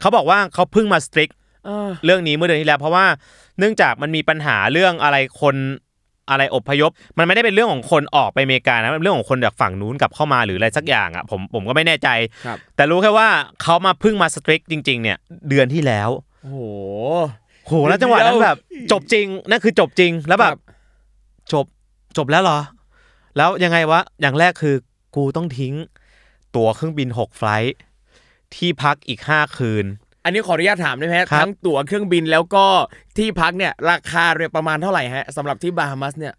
[0.00, 1.30] เขาบอกว่าเขาเพิ่งมาสตริก
[1.66, 3.06] เออเรื่องนี้เมื่อเดือนที่แล้ว เพราะว่า
[3.58, 5.56] เนื่องจากมันมีปัญหาเรื่องอะไรคน
[6.30, 12.08] อะไรอพยพ มันไม่ได้เป็นเรื่องของคนออกไปอเมริกานะมันเป็นเรื่องของคนจากฝั่งนู้นกลับเข้ามาหรืออะไรสักอย่างอะผมผมก็ไม่แน่ใจ
[12.46, 13.28] ครับแต่รู้แค่ว่า
[13.62, 16.10] เขามาเพิ่งมาสตริกจริง ๆ เนี่ย เดือนที่แล้ว
[16.42, 16.60] โอ้โห
[17.66, 18.56] โหแล้วจังหวะนั้นแบบ
[18.92, 20.60] จบจริงนั่นคือจบจริงแล้วแบครับบ
[21.52, 21.66] จบ
[22.18, 22.60] จบแล้วเหรอ
[23.36, 24.76] แล้วยังไงวะ อย่างแรกคือ
[25.16, 25.74] กูต้องทิ้ง
[26.56, 27.76] ตั๋วเครื่องบินหกไฟลท์
[28.54, 29.84] ที่พักอีกห้าคืน
[30.24, 32.66] อันนี้ขออนุญาตถามได้ไหมฮะครับ ทั้งตั๋วเครื่องบินแล้วก็
[33.16, 36.34] ที่พักเนี่ยราคาเรียประมาณเท่าไหร่ฮะสำหรับที่บาฮามัสเนี่ย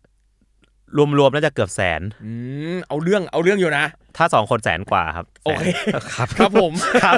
[1.20, 2.32] รวมๆน่าจะเกือบแสน อื
[2.76, 3.86] มเอาเรื่องเอาเรื่องอยู่นะ
[4.18, 7.16] ถ้าสองคนแสนกว่าครับโอเค แสนครับ ครับผม ครับ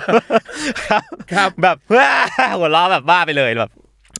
[0.87, 2.11] ครับ ครับ แบบว้า
[2.57, 3.71] หัวล้อแบบบ้าไปเลยแบบ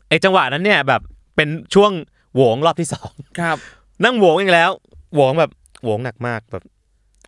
[0.10, 1.02] ไอ้จังหวะนั้นเนี่ยแบบ
[1.36, 1.92] เป็นช่วง
[2.34, 3.58] โหวงรอบที่สอง ครับ
[4.04, 4.72] นั่งโหวงอีกแล้ว
[5.14, 5.52] โหวงแบบ
[5.84, 6.64] โหวงหนักมากแบบ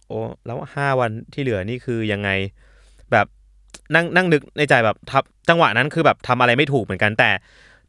[0.07, 2.29] โอ้แล้วห้าวันที่เหลือนี่คือยังไง
[3.11, 3.25] แบบ
[3.95, 7.31] นั่งนั่งนึกในใจแบบทับจังหวะนั้นคือแบบทำอะไรไม่ถูกเหมือนกันแต่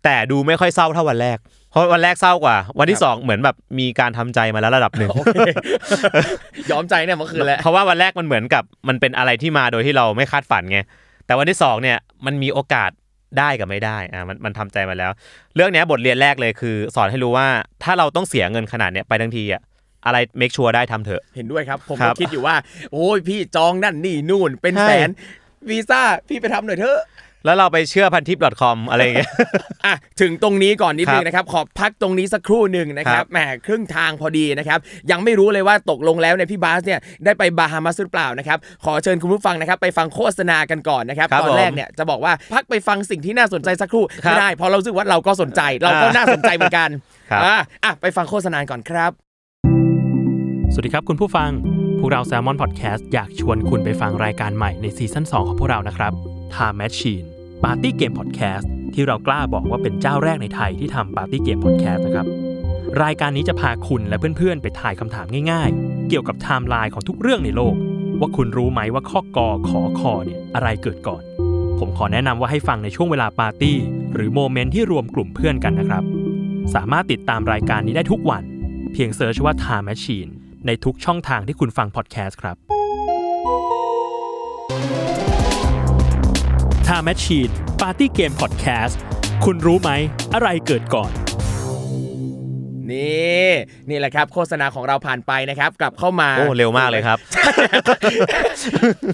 [0.04, 1.38] แต่ดูไม่ค่อยเศร้าเท่าวันแรก
[1.70, 5.37] เพราะวันแรกเศร้ากว่า วันที่สองเหมือนแบบมีการทำใจมาแล้วระดับหนึ่งโอเค
[6.70, 10.78] ยอมใจเนี่ยเมื่อคืนแล้วเพราะว่าวันแรกมันเหมือนกับมันเป็นอะไรที่มาโดยที่เราไม่คาดฝันไง
[11.26, 12.90] แต่วันที่สองเนี่ยมันมีโอกาส
[13.38, 15.10] ได้กับไม่ได้อ่ามันมันทำใจมาแล้ว
[15.54, 17.46] เรื่องเนี้ยบทเรียนแรกเลยคือ สอนให้รู้ว่า
[17.82, 19.62] ถ้าเราต้องเสียเงินขนาดเนี้ยไปทั้งทีอะ
[20.07, 22.55] อะไรเมคชัวร์ได้ทำเถอะ เห็นด้วยครับ ผมครัก็บคิดอยู่ว่า
[22.92, 25.09] โอ้ยพี่จองนั่นนี่นู่นเป็นใช่แสน
[25.70, 27.00] วีซ่าพี่ไปทำหน่อยเถอะ
[27.44, 29.31] แล้วเราไปเชื่อพันทิป .com อะไรอย่างเงี้ย
[29.87, 34.79] อะถึงตรงนี้ก่อนนิดนึครังบนะครับ ขอพักตรงนี้สักครู่หนึ่งนะคครัรับบแหมครึ่งทางพอดีนะครับ
[35.11, 46.88] ยังไม่รู้เลยว่าตกลงแล้วเนี่ยพี่บาสเนี่ยได้ไปบาฮามาสหรือเปล่านะครับ ขอเชิญคุณผู้ฟังนะครับ ไปฟังโฆษณากันก่อนนะครับครับตอนแรกผมเนี่ยจะบอกว่าพักไปฟังสิ่งที่น่าสนใจสักครู่ครับไม่ได้เพราะเรารู้สึกว่าเราก็สนใจ เราก็อ่าน่าสนใจเหมือนกัน
[47.31, 49.11] ครับอะอะไปฟังโฆษณาก่อนครับ
[50.72, 51.50] สวัสดีครับคุณผู้ฟัง
[51.98, 56.12] พวกเรา Salmon Podcast อยากชวนคุณไปฟังรายการใหม่ใน season 2ของพวกเรานะครับ
[56.55, 57.26] Time Machine
[57.62, 62.27] Party Game Podcast ที่เรากล้าบอกว่าเป็นเจ้าแรกในไทยที่ทำ Party Game Podcast นะครับ
[63.03, 67.75] รายการนี้จะพาคุณและเพื่อนๆ ไปทายคำถามง่ายๆ เกี่ยวกับไทม์ไลน์ของทุกเรื่องในโลก
[68.20, 71.23] ว่าคุณรู้ไหมว่าข้อกอขอคอเนี่ยอะไรเกิดก่อน
[71.79, 73.77] ผมขอแนะนำว่าให้ฟังในช่วงเวลาปาร์ตี้
[74.14, 76.05] หรือ moment ที่รวมกลุ่มเพื่อนกันนะครับ
[76.75, 78.44] สามารถติดตามรายการนี้ได้ทุกวัน
[78.92, 80.31] เพียง search ว่า Time Machine
[80.66, 82.57] ในทุกช่องทางที่คุณฟังพอดแคสต์ครับ
[86.90, 88.94] Time Machine Party Game Podcast
[89.44, 89.90] คุณรู้ไหม
[90.35, 91.11] อะไรเกิดก่อน
[92.90, 93.50] นี่
[93.90, 97.18] นี่แหละครับ โฆษณาของเราผ่านไปนะครับ กลับเข้ามา โอ้ เร็วมากเลยครับ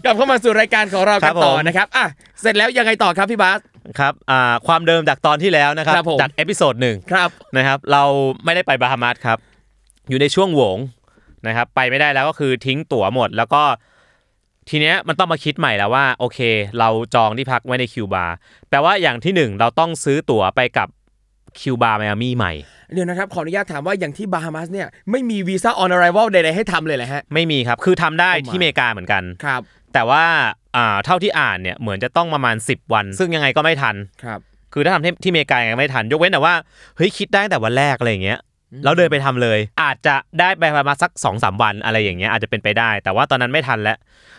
[0.05, 2.07] กลับเข้ามาสู่รายการของเราครักันบต่อผมนะครับอะ
[2.41, 3.59] เสร็จแล้วยังไงต่อครับพี่บาส
[3.99, 8.05] ครับอ่าความเดิมจากตอนที่แล้วนะครับ ครับผม จาก episode หนึ่งครับ นะครับ เรา
[8.45, 9.39] ไม่ได้ไปบาฮามัสครับ
[10.09, 10.79] อยู่ในช่วงโหวง
[11.47, 13.62] นะครับ ไปไม่ได้แล้วก็คือทิ้งตั๋วหมด แล้วก็
[14.71, 16.39] ทีเนี้ยมันต้องมาคิดใหม่แล้วว่า โอเค
[16.79, 18.37] เราจองที่พักไว้ในคิวบาร์
[18.69, 20.89] แปลว่าอย่างที่หนึ่งเราต้องซื้อตั๋วไปกลับ
[21.61, 22.53] คิวบาไมอามี่ใหม่
[22.93, 29.61] เดี๋ยวนะครับขออนุญาตถามว่าอย่างที่บาฮามัสเนี่ยไม่มีวีซ่าออน r r i v a l ใดๆให้ทำเลยเหรอฮะ ไม่มีครับ คือทำได้ only ที่อเมริกาเหมือนกันครับ
[29.95, 30.25] แต่ว่า
[30.77, 34.41] อ่าเท่าที่อ่านเนี่ยเหมือนจะต้องประมาณ 10 วัน ซึ่งยังไงก็ไม่ทันครับ
[34.73, 36.55] คือถ้าทำที่ที่อเมริกายังไม่ทัน ยกเว้นแต่ว่า
[36.97, 38.39] เฮ้ยคิดได้ตั้งแต่วันแรกอะไรอย่างเงี้ย
[38.85, 43.97] แล้วเดินไปทำเลย อาจจะได้ไปประมาณสัก2อสวันอะไรอย่างเงี้ยอาจจะเป็นไปได้ แต่ว่าตอนนั้นไม่ทันแล้ว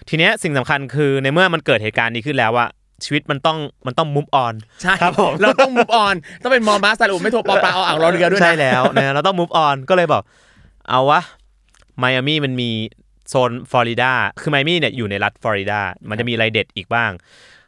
[0.09, 2.67] ทีเนี้ยสิ่งสำคัญคือในเมื่อมันเกิดเหตุการณ์นี้ขึ้นแล้วว่า
[3.05, 10.23] ชีวิตมันต้องมันต้องมุฟออนใช่ครับผมเราต้อง move on ต้องเป็นมอมาสารุไม่โทรปอปลาเอาอ่างรอเรือด้วยนะใช่แล้วนะเราต้องมุฟออนก็เลยบอก
[10.89, 11.21] เอาวะ
[11.97, 12.69] ไมอามี่มันมี
[13.29, 17.11] โซนฟลอริดาคือไมอามี่เนี่ยอยู่ในรัฐฟลอริดามันจะมีอะไรเด็ดอีกบ้าง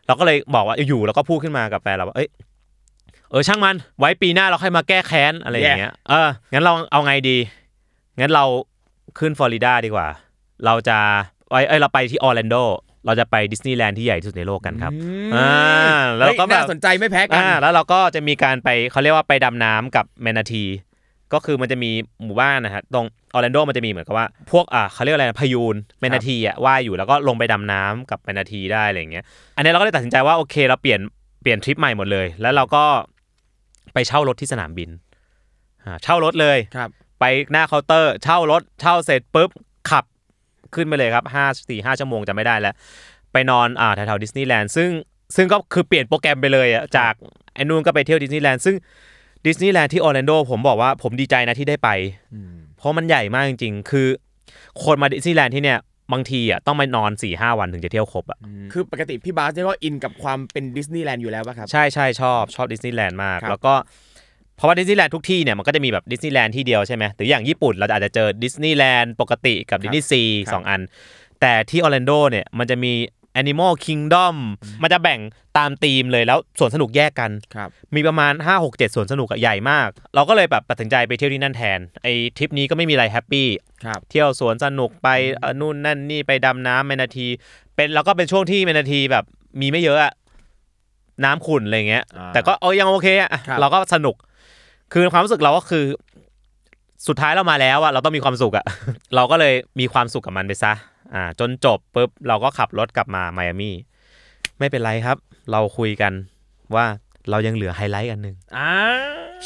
[0.08, 2.29] เราก็เลยบอกว่าอยู่แล้วก็พูดขึ้นมากับแฟนเราว่าเอ้ย
[3.31, 7.37] เออช่างมันไว้ปีหน้าเราค่อยมาแก้แค้นอะไรอย่างเงี้ยเอองั้นเราเอาไงดี
[8.19, 8.45] งั้นเรา
[9.19, 10.07] ขึ้นฟลอริดาดีกว่า
[10.65, 10.97] เราจะ
[11.49, 12.55] ไว้เอ้ยเราไปที่ออร์แลนโด
[13.05, 14.91] เราจะไปดิสนีย์แลนด์ที่ใหญ่ที่สุดในโลกกันครับ
[15.29, 15.51] มอ่า
[16.17, 20.63] แล้วเฮ้ยก็แบบน่าสนใจไม่แพ้กันอ่าแล้วเราก็จะมีการไปเขาเรียกว่าไปดำน้ำกับแมนาที
[21.33, 21.91] ก็คือมันจะมี
[22.23, 29.23] หมู่บ้านนะฮะตรงออร์แลนโดมันจะมีเหมือนกับว่าพวกอ่าเขาเรียกอะไรนะพะยูน manatee อะว่ายอยู่แล้วก็ลงไปดำน้ำกับ manatee ได้อะไรอย่างเงี้ย
[29.55, 30.99] อันนี้เราก็เลยตัดสินใจว่าโอเค เราเปลี่ยน
[31.41, 32.83] เปลี่ยนทริปใหม่หมดเลย แล้วเราก็
[33.93, 34.89] ไปเช่ารถที่สนามบิน
[35.84, 39.49] อ่าเช่ารถเลยครับ ไปหน้าเคาน์เตอร์ เช่ารถเช่าเสร็จปุ๊บ
[39.89, 40.06] ขับ
[40.75, 42.73] ขึ้นไปเลยครับห้าสี่ห้าชั่วโมงจำไม่ได้แล้ว
[43.34, 44.89] ไปนอนอ่าแถวๆดิสนีย์แลนด์ซึ่ง
[45.36, 47.13] ซึ่งก็คือเปลี่ยนโปรแกรมไปเลยอะจาก
[47.54, 48.75] ไอ้นู่นก็ไปเที่ยวดิสนีย์แลนด์ซึ่ง
[49.47, 51.89] ดิสนีย์แลนด์ที่ออร์แลนโดผมบอกว่าผมดีใจนะที่ได้ไป
[52.78, 54.08] เพราะมันใหญ่มากจริงๆ คือ
[54.84, 55.80] คนมาดิสนีย์แลนด์ที่เนี่ย
[56.13, 58.39] บางทีอะต้องมานอนสี่ห้าวันถึงจะเที่ยวครบอะ
[58.74, 63.74] คือปกติพี่บาสเนี่ยก็อินกับความเป็นดิสนีย์แลนด์อยู่แล้วป่ะครับ ใช่ใช่ชอบชอบดิสนีย์แลนด์มากครับแล้วก็
[64.58, 70.82] เพราะว่าดิสนีย์แลนด์ทุกที่เนี่ยมันก็จะมีแบบดิสนีย์แลนด์ที่เดียวใช่ไหมหรืออย่างญี่ปุ่นเราอาจจะเจอดิสนีย์แลนด์ปกติกับดิสนีย์ซีครับสองอัน
[71.41, 72.93] แต่ที่ออร์แลนโดเนี่ยมันจะมี
[73.41, 74.35] Animal Kingdom
[74.81, 75.19] มันจะแบ่ง
[75.57, 83.47] ตามธีมเลยแล้วสวนสนุกแยกกันครับมีประมาณ 5 6 7สวนสนุกอะใหญ่มาก เราก็เลยแบบตัดสินใจไปเที่ยวที่นั่นแทนไอ้ทริปนี้ก็ไม่มีอะไรแฮปปี้
[83.85, 87.27] ครับเที่ยวสวนสนุกไปเอ่อนู่นนั่นนี่ไปดำน้ำเมนาที
[87.75, 89.23] เป็นแล้วก็เป็นช่วงที่เมนาทีแบบ
[89.61, 90.13] มีไม่เยอะอะ
[91.25, 94.15] น้ำขุ่นอะไรเงี้ยอ่าแต่ก็เอายังโอเคอะครับเราก็สนุก
[94.93, 95.85] คือความรู้สึกเราก็คือ
[97.07, 98.65] สุดท้ายเรามาแล้วอะเราต้องมีความสุขอะ
[99.15, 100.73] เราก็เลยมีความสุขกับมันไปซะ
[101.13, 103.76] อ่าจนจบปุ๊บเราก็ขับรถกลับมาไมอามี่
[104.60, 105.17] ไม่เป็นไรครับ
[105.52, 106.13] เราคุยกัน
[106.76, 106.86] ว่า
[107.30, 108.72] เรายังเหลือไฮไลท์อันหนึ่งอ่า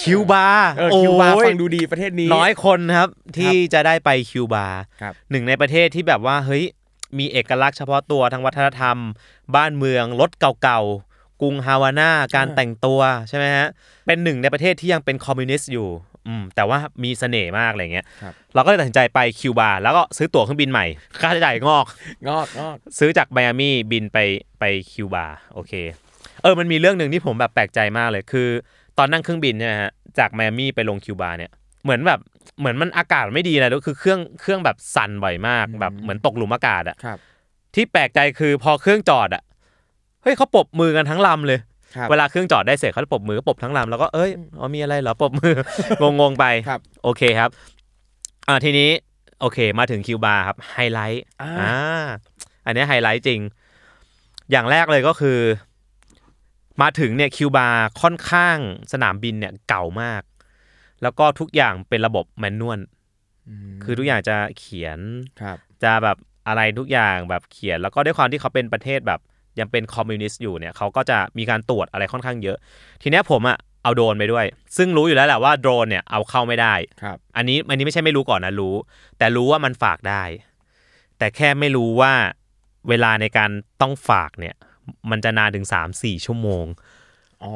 [0.01, 6.63] คิวบาร์เออคิวบาร์โอ้ยฟังดูดีประเทศนี้ น้อยคนครับ ที่จะได้ไปคิวบาร์ครับหนึ่งในประเทศที่แบบว่าเฮ้ย
[7.19, 8.97] มีเอกลักษณ์เฉพาะตัวทางวัฒนธรรม
[9.55, 12.99] บ้านเมืองรถเก่าๆกรุงฮาวาน่าการแต่งตัว
[13.29, 13.67] ใช่ไหมฮะ
[14.07, 15.89] เป็นหนึ่งในประเทศที่ยังเป็นคอมมิวนิสต์อยู่
[16.27, 20.85] อืมแต่ว่ามีเสน่ห์มากอะไรเงี้ยครับเราก็เลยตัดสินใจไปคิวบาร์แล้วก็ซื้อตั๋วเครื่องบินใหม่
[21.21, 21.85] ค่าใช้จ่ายงอก
[22.29, 24.17] งอกงอกซื้อจากไมอามี่บินไป
[24.59, 25.73] ไปคิวบาร์โอเค
[26.43, 28.47] เออมันมีเรื่องหนึ่งที่ผมแบบแปลกใจมากเลยคือ
[28.97, 31.51] ตอนนั่งเครื่องบินเนี่ยนะฮะจากไมอามี่ไปลงคิวบาร์เนี่ย
[31.83, 32.19] เหมือนแบบ
[32.59, 37.17] เหมือนมันอากาศไม่ดีนะแล้วคือเครื่องเครื่องแบบสั่นบ่อยมากแบบเหมือนตกหลุมอากาศอะครับ
[37.75, 39.43] ที่แปลกใจคือพอเครื่องจอดอะ
[40.23, 41.59] เฮ้ยเขาปรบมือกันทั้งลำเลย
[41.95, 45.55] ครับเวลาเครื่องจอดได้เสร็จเขาจะปรบมือก็ปรบทั้งลำแล้วก็เอ้ยอ๋อมีอะไรเหรอปรบมือ
[46.19, 47.49] งงๆไปครับ โอเคครับ
[48.47, 48.89] อ่าทีนี้
[49.41, 52.05] โอเค มาถึงคิวบาร์ครับไฮไลท์อ่า อ่า
[52.65, 53.39] อันนี้ไฮไลท์จริง
[54.51, 55.39] อย่างแรกเลยก็คือ
[56.81, 58.57] มาถึงเนี่ยคิวบาร์ค่อนข้าง
[58.91, 60.21] สนามบินเนี่ยเก่ามาก
[61.01, 62.79] แล้วก็ทุกอย่างเป็นระบบ manual
[63.83, 64.99] คือทุกอย่างจะเขียน
[65.41, 69.19] ครับ จะแบบอะไรทุกอย่างแบบเขียนแล้วก็ด้วยความที่เขาเป็นประเทศแบบ
[69.59, 72.57] ยังเป็นคอมมิวนิสต์อยู่เนี่ยเขาก็จะมีการตรวจอะไรค่อนข้างเยอะ
[73.01, 74.45] ทีเนี้ยผมอะเอาโดรนไปด้วย
[74.77, 78.75] ซึ่งรู้อยู่แล้วแหละว่าโดรนเนี่ยเอาเข้าไม่ได้ครับอันนี้อันนี้ไม่ใช่ไม่รู้ก่อนนะรู้
[79.17, 80.23] แต่รู้ว่ามันฝากได้
[81.17, 82.13] แต่แค่ไม่รู้ว่า
[82.89, 83.49] เวลาในการ
[83.81, 84.55] ต้องฝากเนี่ย
[85.11, 86.65] มันจะนานถึง 3-4 ชั่วโมง
[87.43, 87.53] อ๋อ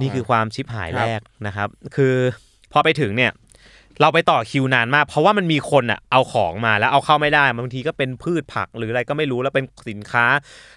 [0.00, 2.14] นี่คือความชิบหายครับแรกนะครับ คือ
[2.72, 3.32] พอไปถึงเนี่ย
[4.00, 10.26] เราไปต่อคิวนานมาก เพราะว่ามันมีคนอะเอาของมาแล้วเอาเข้าไม่ได้บางทีก็เป็นพืชผักหรืออะไรก็ไม่รู้แล้วเป็นสินค้า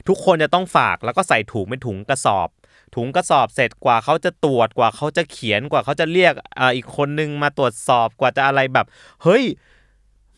[0.07, 2.49] ทุกคนจะต้องฝากแล้วก็ใส่ถุงเป็นถุงกระสอบ
[2.95, 8.85] ถุงกระสอบเสร็จกว่าเขาจะตรวจกว่าเขาจะเขียนกว่าเขาจะเรียกอ่าอีกคนนึงมาตรวจสอบกว่าจะอะไรแบบ
[9.23, 9.43] เฮ้ย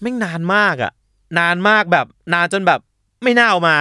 [0.01, 0.91] แม่งนานมากอะ
[1.39, 2.79] นานมากแบบนานจนแบบ
[3.23, 3.77] ไม่น่าเอามา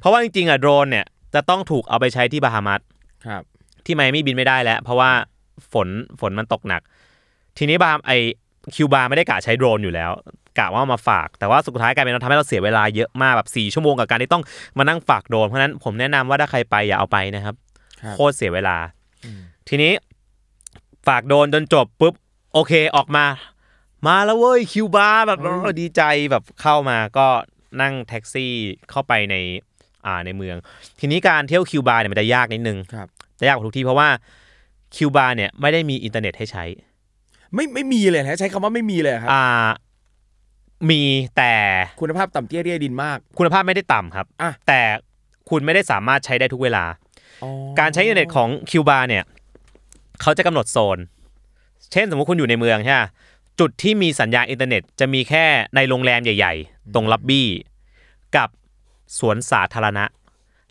[0.00, 2.80] เพราะว่าจริงๆอะโดรนเนี่ยจะต้องถูกเอาไปใช้ที่บาฮามัส
[3.26, 3.42] ครับ
[3.84, 5.10] ที่ไมอามี่บินไม่ได้แล้ว เพราะว่า
[5.72, 5.88] ฝน
[6.20, 6.82] ฝนมันตกหนัก
[7.58, 8.12] ทีนี้บาร์ไอ
[8.74, 10.10] คิวบาร์ไม่ได้กะใช้โดรนอยู่แล้ว
[10.58, 14.42] กะว่าเอามาฝาก แต่ว่าสุดท้ายกลายเป็นเราทำให้เราเสียเวลาเยอะมากแบบสี่ชั่วโมงกับการที่ต้อง
[14.78, 17.54] มานั่งฝากโดรนเพราะฉะนั้นผมแนะนำว่าถ้าใครไปอย่าเอาไปนะครับ
[18.02, 18.76] ครับโคตรเสียเวลา
[19.68, 19.92] ทีนี้
[21.08, 22.14] ฝากโดรนจนจบปุ๊บ
[22.54, 23.24] โอเคออกมา
[24.06, 27.26] มาแล้วเว้ยคิวบาร์แบบเราดีใจแบบเข้ามาก็
[27.80, 28.52] นั่งแท็กซี่
[28.90, 29.36] เข้าไปใน
[30.06, 30.56] อ่าในเมือง
[31.00, 33.08] ทีนี้การเที่ยวคิวบาร์เนี่ยมันจะยากนิดนึงครับ
[33.40, 34.08] จะยากกว่าทุกที่เพราะว่า
[34.96, 36.64] คิวบาร์เนี่ยไม่ได้มีอินเทอร์เน็ตให้ใช้
[37.54, 39.44] ไม่ไม่มีเลยนะใช้คำว่าไม่มีเลยครับอ่า
[40.90, 41.02] มี
[41.36, 41.52] แต่
[42.00, 44.80] คุณภาพต่ำเตี้ยเรียดินมาก คุณภาพไม่ได้ต่ำครับ อะ แต่
[45.50, 46.84] คุณไม่ได้สามารถใช้ได้ทุกเวลา
[47.42, 49.24] อ๋อการใช้อินเทอร์เน็ตของคิวบาเนี่ย
[50.20, 50.98] เขาจะกำหนดโซน
[51.92, 53.02] เช่นสมมติคุณอยู่ในเมืองใช่ไหม
[53.60, 57.48] จุดที่มีสัญญาณอินเทอร์เน็ตจะมีแค่ในโรงแรมใหญ่ ๆ ตรงล็อบบี้
[58.36, 58.48] กับ
[59.18, 60.04] สวนสาธารณะ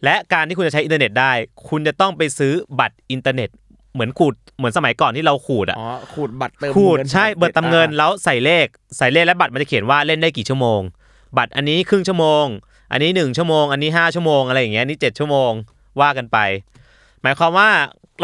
[0.03, 1.31] และการที่คุณจะใช้อินเทอร์เน็ตได้
[1.69, 3.49] คุณจะต้องไปซื้อบัตรอินเทอร์เน็ต
[3.93, 10.81] เหมือนขูดเหมือนสมัยก่อนที่เราขูดอะอ๋อขูดบัตรเติมขูดเงินใช่เบิดตำเงินแล้วใส่เลขใส่เลขและบัตรมันจะเขียนว่าเล่นได้กี่ชั่วโมง
[11.37, 12.45] บัตรอันนี้ครึ่งชั่วโมง
[12.91, 15.51] อันนี้หนึ่งชั่วโมง อันนี้ห้าชั่วโมงอะไรอย่างเงี้ยอันนี่เจ็ดชั่วโมง
[16.01, 16.37] ว่ากันไป
[17.21, 17.69] หมายความว่า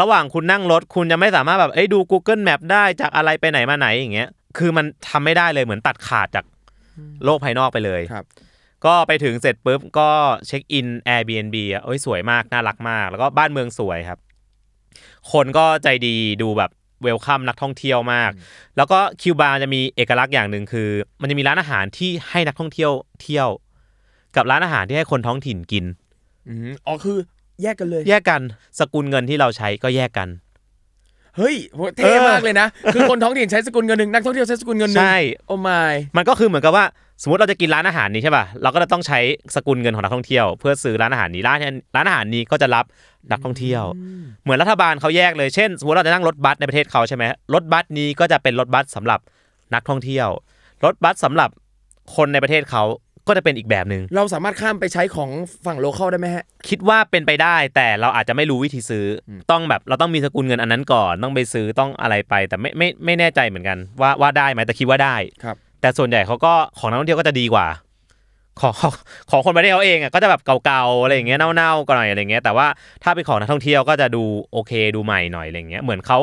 [0.00, 6.44] ระหว่างคุณนั่งรถคุณจะไม่สามารถแบบเอ้ยดู Google Map ได้จากอะไรไปไหนมาไหนอย่างเงี้ย คือมันทำไม่ได้เลยเหมือนตัดขาดจาก
[7.24, 8.24] โลกภายนอกไปเลยครับ
[8.86, 10.08] ก็ไปถึงเสร็จปุ๊บก็
[10.46, 14.18] เช็คอิน Airbnb อะโอ้ยสวยมากน่ารักมาก แล้วก็บ้านเมืองสวยครับ
[15.32, 16.70] คนก็ใจดีดูแบบ
[17.02, 18.30] เวลคัมนักท่องเที่ยวมาก
[18.76, 20.88] แล้วก็คิวบาจะมีเอกลักษณ์อย่างหนึ่งคือ
[21.20, 23.48] มันจะมีร้านอาหารที่ให้นักท่องเที่ยวเที่ยว
[24.36, 25.84] กับร้านอาหารที่ให้คนท้องถิ่นกิน
[26.48, 27.18] อืมอ๋อคือ
[27.62, 28.40] แยกกันเลย แยกกัน
[28.78, 30.28] สกุลเงินที่เราใช้ก็แยกกัน
[31.36, 35.82] เฮ้ยโหเท่มากเลยนะ คือคนท้องถิ่นใช้สกุลเงินหนึ่งนักท่องเที่ยวใช้สกุลเงินหนึ่งใช่โอ้ไม่
[36.16, 36.84] มันก็คือเหมือนกับว่า
[37.22, 39.18] สมมติเราจะกินร้านอาหารนี้ใช่ป่ะเราก็จะต้องใช้
[39.54, 41.58] สกุลเงินของนักท่องเที่ยว เพื่อซื้อร้านอาหารนี้ร้าน
[41.96, 42.84] ร้านอาหารนี้ก็จะรับ
[43.30, 43.84] นักท่องเที่ยว
[44.42, 49.20] เหมือนรัฐบาลเขาแยกเลยเช่นสมมติเราจะนั่งรถบัสในประเทศเขาใช่ไหมรถบัสนี้ก็จะเป็นรถบัสสำหรับ
[49.74, 50.28] นักท่องเที่ยว
[50.84, 51.50] รถบัสสำหรับ
[52.16, 52.84] คนในประเทศเขา
[53.28, 55.30] ก็จะเป็นอีกแบบหนึ่งเราสามารถข้ามไปใช้ของ
[55.66, 67.66] ฝั่งโลเคอลได้ไหมฮะ คิดว่าเป็นไปได้แต่เราอาจจะไม่รู้วิธีซื้ออต้องแบบเราต้องมีสกุลเงินอันนั้นก่อน ต้องไปซื้อต้องอะไรไป แต่ไม่ไม่ไม่แน่ใจเหมือนกันว่าว่าได้ไหมแต่คิดว่าได้ครับแต่ส่วนใหญ่เขาก็ของนักท่องเที่ยวก็จะดีกว่า
[68.60, 68.92] ของของ
[69.30, 72.66] ของคนประเทศเขาเองอะก็จะแบบเก่าๆอะไรอย่างเงี้ยเน่าๆก็หน่อยอะไรเงี้ยแต่ว่า
[73.02, 76.18] ถ้าเป็นของนักท่องเที่ยวก็จะดูโอเคดูใหม่หน่อยอะไรเงี้ยเหมือนเขา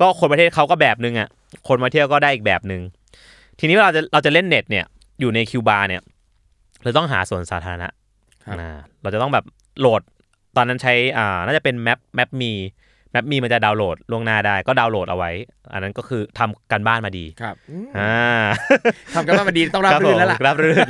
[0.00, 1.28] ก็คนประเทศเขาก็แบบนึงอะ
[1.68, 2.82] คนมาเที่ยวก็ได้อีกแบบนึง
[3.58, 4.84] ทีนี้เวลาเราจะเราจะเล่นเน็ตเนี่ย
[5.20, 6.02] อยู่ในคิวบาเนี่ย
[6.82, 7.88] เราต้องหาสวนสาธารณะ
[8.44, 9.44] ครับอ่าเราจะต้องแบบ
[9.80, 10.02] โหลด
[10.56, 15.30] ตอนนั้นใช้อ่าน่าจะเป็น Maps Maps.me Maps.me มันจะดาวน์โหลดล่วงหน้าได้ก็ดาวน์โหลดเอาไว้
[15.72, 18.14] อันนั้นก็คือทำการบ้านมาดีครับอืมอ่า
[19.14, 20.88] ทำการบ้านมาดีต้องราบรื่นแล้วล่ะครับผมราบรื่นื่น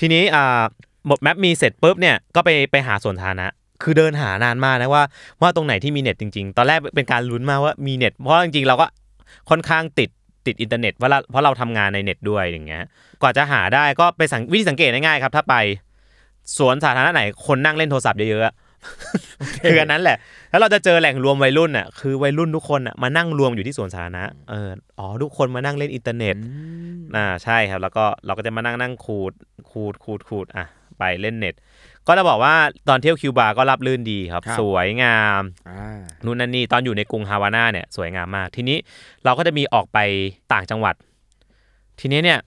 [0.00, 0.62] ทีนี้อ่า
[1.06, 3.46] โหลด Maps.me เสร็จปุ๊บเนี่ยก็ไปไปหาสวนสาธารณะ
[3.82, 5.04] คือเดินหานานมากนะว่า
[5.42, 8.86] ว่าตรงไหนที่มีเน็ตจริง ๆ ตอนแรกเป็นการลุ้นมากว่ามีเน็ต เพราะจริงๆเราก็
[9.50, 10.10] ค่อนข้างติด
[10.46, 12.82] ติดอินเทอร์เน็ตเพราะเราเพราะเราทำงานในเน็ตด้วยอย่างเงี้ย
[13.22, 15.54] กว่าจะหาได้ก็ไปสังวิธีสังเกตง่ายๆครับ ถ้าไป
[16.56, 18.54] สวนสาธารณะไหนคนนั่งเล่นโทรศัพท์เยอะๆอะ
[19.64, 20.16] คืออันนั้นแหละ
[20.50, 26.36] แล้วเราจะเจอแหล่งรวมวัยรุ่นอะคือวัยรุ่นทุกคนอะมานั่งรวมอยู่ที่สวนสาธารณะเอออ๋อทุกคนมานั่งเล่นอินเทอร์เน็ต
[27.16, 29.32] อ่าใช่ครับ แล้วก็เราก็จะมานั่งนั่งขูด
[29.70, 30.64] ขูดขูดขูดอะ
[30.98, 31.54] ไปเล่นเน็ต
[32.06, 32.54] ก็จะบอกว่า
[32.88, 38.78] ตอนเที่ยวคิวบาก็ราบรื่นดีครับครับสวยงามอ่านู่นนั่นนี่ตอนอยู่ในกรุงฮาวาน่าเนี่ยสวยงามมาก ทีนี้
[39.24, 39.98] เราก็จะมีออกไป
[40.52, 40.94] ต่างจังหวัด
[42.00, 42.40] ทีนี้เนี่ย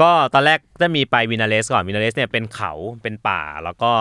[0.00, 3.92] ก็ตอนแรกจะมีไปวินาเลสก่อนวินาเลสเนี่ยเป็นเขาเป็นป่าแล้วก็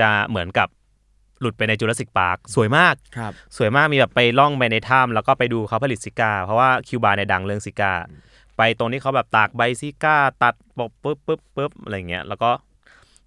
[0.00, 0.68] จะเหมือนกับ
[1.40, 7.92] หลุดไปใน Jurassic Park สวยมากครับสวยมากมีแบบไปล่องไปในถ้ำแล้วก็ไปดูเขาผลิตซิการ์ เพราะว่าคิวบาเนี่ยดังเรื่องซิการ์
[8.56, 12.50] ไปตรงที่เขาแบบตากใบซิการ์ ตัดปกปุ๊บปุ๊บปุ๊บอะไรเงี้ยแล้วก็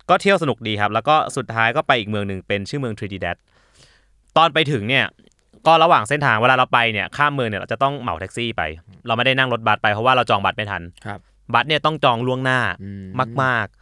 [0.10, 3.38] ก็เที่ยวสนุกดีครับ แล้วก็สุดท้ายก็ไปอีกเมืองหนึ่งเป็นชื่อเมืองทรินิดัด
[4.38, 5.06] ตอนไปถึงเนี่ย
[5.67, 8.62] ก็ระหว่างเส้นทางเวลาเราไปเนี่ยข้ามเมืองเนี่ยเราจะต้องเหมาแท็กซี่ไป
[9.08, 11.20] เราไม่ได้นั่งรถบัสไปเพราะว่าเราจองบัสไม่ทันครับ
[11.54, 13.04] บัสเนี่ยต้องจองล่วงหน้าอืม
[13.43, 13.77] มากๆ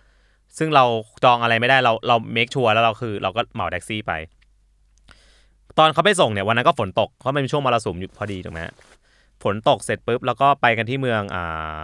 [0.57, 0.85] ซึ่งเรา
[1.23, 4.11] จองอะไรไม่ได้เราเรา make sure แล้วเราคือ เราก็เหมาแท็กซี่ไป
[5.77, 8.73] ตอนเขาไปส่งเนี่ยวันนั้นก็ฝนตกเพราะมันเป็นช่วงมรสุมอยู่พอดีถูกไหมฮะ
[9.43, 11.81] ฝนตกเสร็จปุ๊บแล้วก็ไปกันที่เมืองอ่า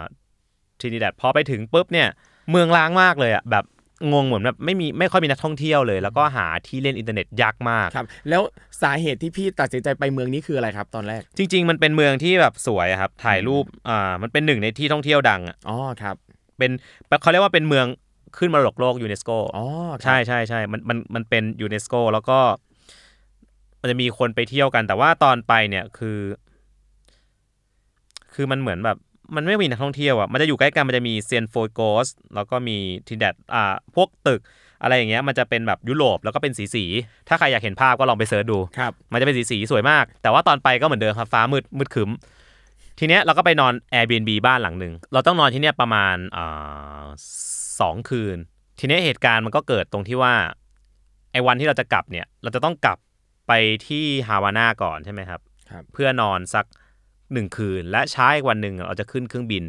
[0.80, 2.08] ทรินิดัดพอไปถึงปุ๊บเนี่ย
[2.50, 3.64] เมืองร้างมากเลยอะแบบ
[4.12, 8.42] งงเหมือนแบบไม่มีไม่ค่อยมีนักท่องเที่ยวเลย แล้วก็หาที่เล่นอินเทอร์เน็ตยากมากครับ แล้ว
[8.82, 16.16] สาเหตุที่พี่ตัดสินใจไปเมืองนี้คืออะไรครับตอนแรก จริง ๆ มันเป็นเมืองที่แบบสวยอะครับถ่ายรูปอ่ามันเป็นหนึ่งในที่ท่องเที่ยวดังอะอ๋อครับ
[16.58, 16.70] เป็น
[17.22, 17.86] เขาเรียกว่าเป็นเมือง
[18.38, 22.38] ขึ้นมรดกโลกยูเนสโกอ๋อครับใช่ใช่ใช่มันมันมันเป็นยูเนสโกแล้วก็
[23.80, 26.18] มันจะมีคนไปเที่ยวกัน แต่ว่าตอนไปเนี่ยคือ
[28.34, 28.98] คือมันเหมือนแบบ
[29.36, 32.76] มันไม่มีนักท่องเที่ยวอะมันจะอยู่ใกล้กันมันจะมี Cienfuegos แล้วก็มี
[33.08, 34.40] ทรินิดัดอ่าพวกตึก
[34.82, 42.10] อะไรอย่างเงี้ยมันจะเป็นแบบยุโรปแล้วก็เป็นสีสีๆถ้าใครอยากเห็นภาพก็ลองไป search ดูครับมันจะเป็นสีสีๆสวยมาก แต่ว่าตอนไปก็เหมือนเดิมครับฟ้ามืดมืดครึ้ม
[42.98, 47.02] ทีเนี้ยเราก็ไปนอน Airbnb บ้านหลังหนึ่งเราต้องนอนที่เนี้ยประมาณอ่า
[47.80, 48.36] สองคืน
[48.78, 50.34] ทีเนี้ยเหตุการณ์มันก็เกิดตรงที่ว่า
[51.32, 52.98] ไอ้วันที่เราจะกลับเนี่ย เราจะต้องกลับ
[53.48, 53.52] ไป
[53.86, 56.64] ที่ฮาวาน่าก่อนใช่ไหมครับครับ เพื่อนอนสัก
[57.32, 59.64] หนึ่งคืน และเช้าอีกวันหนึ่งเราจะขึ้นเครื่องบิน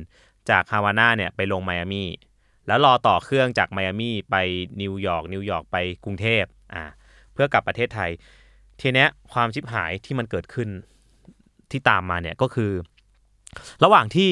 [0.49, 2.09] จากฮาวาน่าเนี่ยไปลงไมอามี่
[2.67, 4.35] แล้วรอต่อเครื่องจากไมอามี่ไป
[4.81, 6.83] นิวยอร์กนิวยอร์กไปกรุงเทพอ่า
[7.33, 8.11] เพื่อกลับประเทศไทย
[8.81, 10.69] ทีเนี้ยความชิบหายที่มันเกิดขึ้น
[11.71, 12.71] ที่ตามมาเนี่ยก็คือ
[13.83, 14.31] ระหว่างที่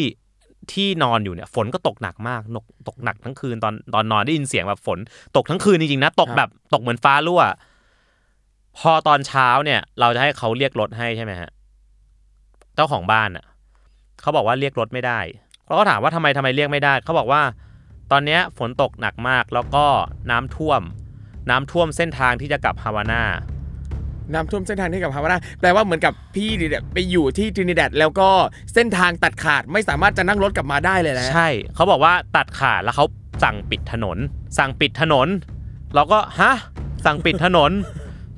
[0.71, 4.99] ที่นอนอยู่เนี่ยฝนก็ตกหนักมากนกตกหนักทั้งคืนตอนตอนนอนได้ยินเสียงแบบฝน
[5.35, 7.41] ตกทั้งคืนจริงๆนะตกแบบตกเหมือนฟ้ารั่ว
[8.79, 11.49] พอตอนเช้าเนี่ย เราจะให้เขาเรียกรถให้ใช่ไหมฮะ
[12.75, 13.45] เจ้าของบ้านอะ
[14.21, 15.19] เขาบอกว่าเรียกรถไม่ได้
[15.65, 17.41] เราก็ถามว่าทำไมทำไมเรียกไม่ได้เขาบอกว่า
[18.11, 19.85] ตอนเนี้ยฝนตกหนักมากแล้วก็
[20.31, 20.81] น้ำท่วม
[21.49, 23.23] น้ำท่วมเส้นทางที่จะกลับฮาวาน่า
[24.33, 28.29] น้ำท่วมเส้นทางที่กับฮาวาน่าแปลว่าเหมือนกับพี่เนี่ยไปอยู่ที่ทรินิแดดแล้วก็
[28.73, 33.05] เส้นทางตัดขาดไม่สามารถจะนั่งรถกลับมาได้เลยนะใช่เขาบอกว่าตัดขาดแล้วเขา
[33.43, 34.17] สั่งปิดถนน
[34.57, 35.27] สั่งปิดถนน
[35.95, 36.53] เราก็ฮะ
[37.05, 37.71] สั่งปิดถนน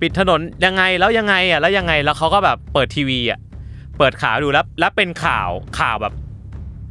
[0.01, 3.39] ปิดถนนยังไงแล้วยังไงอะแล้วยังไงแล้วเขาก็แบบเปิดทีวีอะ
[3.97, 6.13] เปิดข่าวดูแล้วแล้วเป็นข่าวข่าวแบบ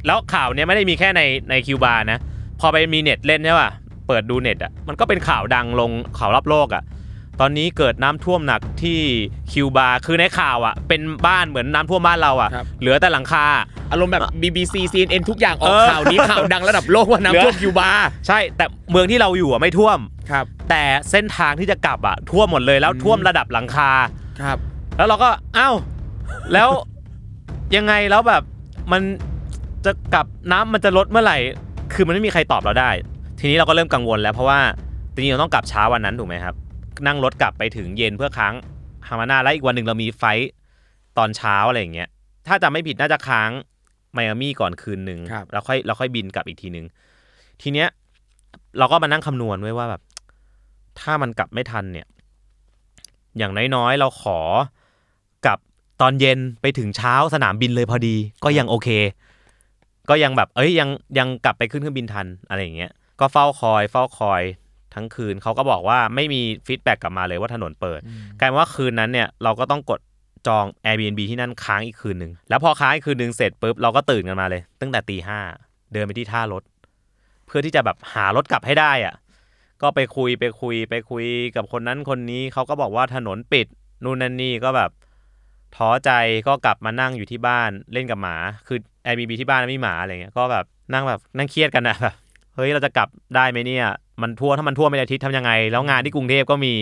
[0.05, 2.19] แล้วข่าวเนี้ยไม่ได้มีแค่ในในคิวบานะ
[2.59, 3.71] พอไปมีเน็ตเล่นใช่ป่ะ
[4.07, 6.83] เปิดดูเน็ตอะมันก็เป็นข่าวดังลงข่าวรอบโลกอะ
[7.39, 8.99] ตอนนี้เกิดน้ำท่วมหนักที่
[9.51, 13.45] คิวบาคือในข่าวอะ เป็นบ้านเหมือนน้ำท่วมบ้านเราอะ ครับ เหลือแต่หลังคา
[13.91, 17.89] อารมณ์แบบ BBC CNN ทุกอย่างออกเออข่าวนี้ข่าวดังระดับโลกว่าน้ำท่วมคิวบา
[18.27, 19.99] ใช่แต่เมืองที่เราอยู่อะไม่ท่วม
[20.31, 23.91] ครับ แต่เส้นทางที่จะกลับอะท่วมหมดเลยแล้วอืม ท่วมระดับหลังคา
[24.41, 24.57] ครับ
[24.97, 25.69] แล้วเราก็เอ้า
[26.53, 26.69] แล้ว
[27.75, 28.43] ยังไงแล้วแบบ
[28.91, 29.01] มัน
[29.85, 31.37] จะกลับน้ำมันจะลดเมื่อไหร่
[31.93, 32.89] คือมันไม่มีใครตอบเราได้
[33.39, 34.59] ทีนี้เราก็เริ่มกังวลแล้วเพราะว่า
[35.13, 36.55] จริงๆเราต้องกลับเช้าวันนั้นถูกไหมครับ
[37.07, 38.53] นั่งรถกลับไปถึงเย็นเพื่อค้าง
[39.07, 40.51] ฮามาน่าแล้วอีกวันหนึ่งเรามีไฟท์
[41.17, 42.09] ตอนเช้าอะไรอย่างเงี้ย
[42.47, 43.51] ถ้าจำไม่ผิดน่าจะค้าง
[44.13, 46.85] ไมอามี่ก่อนคืนหนึ่งครับแล้วค่อยแล้วค่อยบินกลับอีกทีหนึ่ง
[47.61, 47.87] ทีเนี้ย
[48.77, 50.01] เราก็มานั่งคำนวณไว้ว่าแบบ
[50.99, 52.07] ถ้ามันกลับไม่ทันเนี่ย
[53.37, 54.39] อย่างน้อยๆ เราขอ
[55.45, 55.59] กลับ
[56.01, 58.89] ตอนเย็นไปถึงเช้าสนามบินเลยพอดี ก็ยังโอเค
[60.09, 64.41] ก็ยังแบบ เอ้ยยังยังกลับไปขึ้นเครื่องบินทันอะไรอย่างเงี้ยก็เฝ้าคอย เฝ้าคอย
[64.95, 67.99] ทั้งคืนเขาก็บอกว่าไม่มีฟีดแบ็กกลับมาเลยว่าถนนเปิด
[68.39, 69.99] กลายเป็นว่าคืนนั้นเนี่ยเราก็ต้องกด
[70.47, 75.39] จอง Airbnb ที่นั่นค้างอีกคืนหนึ่งแล้วพอค้างอีกคืนหนึ่งเสร็จปุ๊บเราก็ตื่นกันมาเลย ตั้งแต่ตีห้า
[75.93, 76.63] เดินไปที่ท่ารถ
[77.45, 79.15] เพื่อที่จะแบบหารถกลับให้ได้อะ
[79.81, 81.25] ก็ไปคุยไปคุยไปคุย
[81.55, 83.67] กับคนนั้นคนนี้เขาก็บอกว่าถนนปิด
[84.03, 84.91] นู่นนั่นนี่ก็แบบ
[85.75, 86.11] ท้อใจ
[86.47, 88.35] ก็กลับมานั่งอยู่ที่บ้านเล่นกับหมา
[88.67, 92.15] คือ Airbnb ที่บ้านไม่มีหมาอะไรเงี้ยก็แบบนั่งแบบนั่งเครียดกันนะแบบ
[92.55, 93.85] เฮ้ยเราจะกลับได้ไหมเนี่ย
[94.21, 96.73] มันทั่วถ้ามันทั่วไม่ได้อาทิตย์ทำยังไง แล้วงานที่กรุงเทพก็มี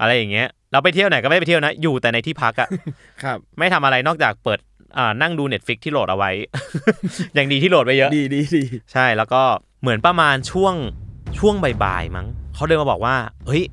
[0.00, 2.68] อะไรอย่างเงี้ย เราไปเที่ยวไหนก็ไม่ได้ไปเที่ยวนะ อยู่แต่ในที่พักอะ
[3.22, 4.58] ครับ ไม่ทำอะไรนอกจากเปิด
[4.98, 6.30] อ่านั่งดู Netflix ที่โหลดเอาไว้
[7.34, 9.42] อย่างดีที่โหลดไปเยอะ ดีดีดีใช่แล้วก็
[9.82, 10.74] เหมือนประมาณช่วง
[11.38, 11.54] ช่วง
[11.84, 13.64] บ่ายๆมั้งเขาเดินมาบอกว่า เฮ้ย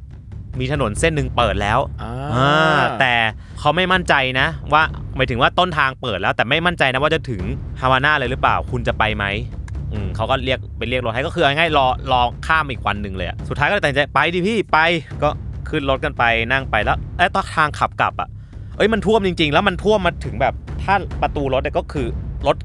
[0.59, 3.13] มีถนนเส้นหนึ่งเปิดแล้วอ่าอ่าแต่
[3.59, 4.83] เขาไม่มั่นใจนะ ว่า
[5.15, 7.41] หมายถึงว่าต้นทางเปิดแล้ว แต่ไม่มั่นใจนะว่าจะถึง
[7.81, 9.25] ฮาวาน่าเลยหรือเปล่า คุณจะไปไหม
[9.68, 9.68] อืม
[10.15, 14.77] เขาก็เรียกไปเรียกรถให้ก็คือเอาง่ายๆรอรอข้ามอีกวันหนึ่งเลยอะสุดท้ายก็เลยตัดสินใจไปดิพี่ไป
[15.23, 15.29] ก็
[15.69, 18.29] ขึ้นรถกันไปนั่งไปแล้วไอ้ตอนทางขับกลับอะ
[18.77, 22.07] เอ้ยมันท่วมจริง ๆ แล้วมันท่วมมาถึงแบบถ้าประตูรถเนี่ยก็คือ
[22.47, 22.55] รถ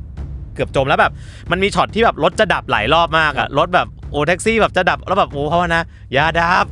[0.55, 1.13] เกือบจมแล้วแบบ
[1.51, 5.81] มันมีช็อตที่แบบรถจะดับหลายรอบมากอะรถแบบโอ้แท็กซี่แบบจะดับแล้วแบบโอ้ภาวนา
[6.13, 6.67] อย่าดับ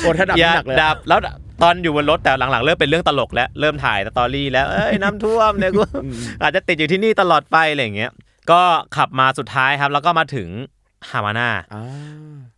[0.00, 1.18] โอ้ถ้าดับอย่าหนักเลยดับแล้ว
[1.62, 8.10] ตอนอยู่บนรถแต่หลังๆเริ่มเป็นเรื่องตลกแล้วเริ่มถ่ายสตอรี่แล้วเอ้ยน้ำท่วมเนี่ยกูอืมอาจจะติดอยู่ที่นี่ตลอดไปอะไรอย่างเงี้ย
[8.52, 8.62] ก็
[8.96, 10.48] ขับมาสุดท้ายครับ แล้วก็มาถึง
[11.10, 11.84] ฮามาน่าอ่า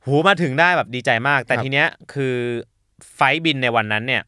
[0.04, 2.34] หูมาถึงได้แบบดีใจมาก แต่ครับทีเนี้ยคือ
[3.14, 4.22] flight บินในวันนั้นเนี่ย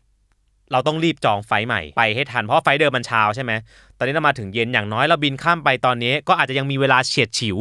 [0.73, 3.53] เราต้องรีบจอง flight ใหม่ไปให้ทันเพราะ flight เดิมมันเช้าใช่ไหม
[3.99, 7.57] ตอนนี้เรามาถึงเย็นอย่างน้อยเราบินข้ามไปตอนนี้ ก็อาจจะยังมีเวลาเฉียดฉิว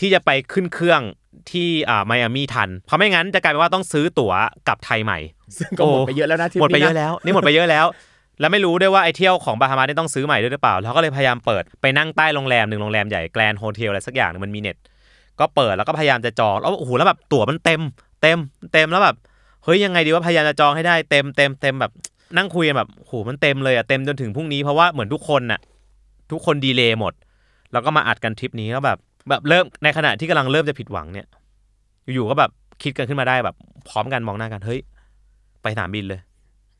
[0.00, 1.00] ที่จะไปขึ้นเครื่อง
[1.50, 4.32] ที่อ่าไมอามี่ทัน เพราะไม่งั้นจะกลายเป็นว่าต้องซื้อตั๋ว
[4.68, 5.18] กลับไทยใหม่
[5.58, 7.86] ซึ่งก็หมดไปเยอะแล้วนะทริปหมดไปนี้เยอะนะอะแล้วนี่หมดไปเยอะแล้ว
[8.40, 14.76] แล้วไม่รู้ด้วยว่าไอเที่ยวของบาฮามานี่ต้องซื้อใหม่ด้วยหรือเปล่าเราก็เลยพยายามเปิดไปนั่งใต้โรงแรมหนึ่งโรงแรมใหญ่ Grand Hotel อะไรสักอย่างนึงมันมีเน็ต
[15.40, 17.80] ก็เปิดแล้วก็พยายามจะจองแล้วโอ้โหแล้วแบบตั๋วมันเต็ม
[18.22, 18.38] เต็ม
[18.72, 19.16] เต็มแล้วแบบ
[19.64, 21.92] เฮ้ยยังไงดีว่าพยายามจะจองให้ได้เต็มเต็มเต็มแบบ
[22.36, 25.60] นั่งคุยแบบโอ้โหมันเต็มเลยอะเต็มจนถึงพรุ่งนี้เพราะว่าเหมือนทุกคนน่ะ
[26.32, 27.12] ทุกคนดีเลย์หมด
[27.72, 31.26] แล้วก็มาอัดกันทริปนี้แล้วแบบแบบเริ่มในขณะที่กำลังเริ่มจะผิดหวังเนี่ย
[32.14, 32.50] อยู่ๆก็แบบ
[32.82, 33.56] คิดกันขึ้นมาได้แบบ
[33.88, 34.80] พร้อมกันมองหน้ากันเฮ้ย
[35.62, 36.20] ไปสนามบินเลย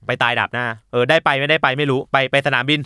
[0.07, 2.81] ไปตายดับหน้า เออได้ไปไม่ได้ไปไม่รู้ไปไปสนามบิน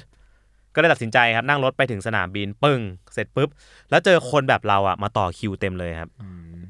[0.74, 2.80] ก็เลยตัดสินใจครับนั่งรถไปถึงสนามบิน ปึ้ง
[3.12, 3.48] เสร็จปุ๊บ
[3.90, 6.10] แล้วเจอคนแบบเราอะมาต่อคิวเต็มเลยครับ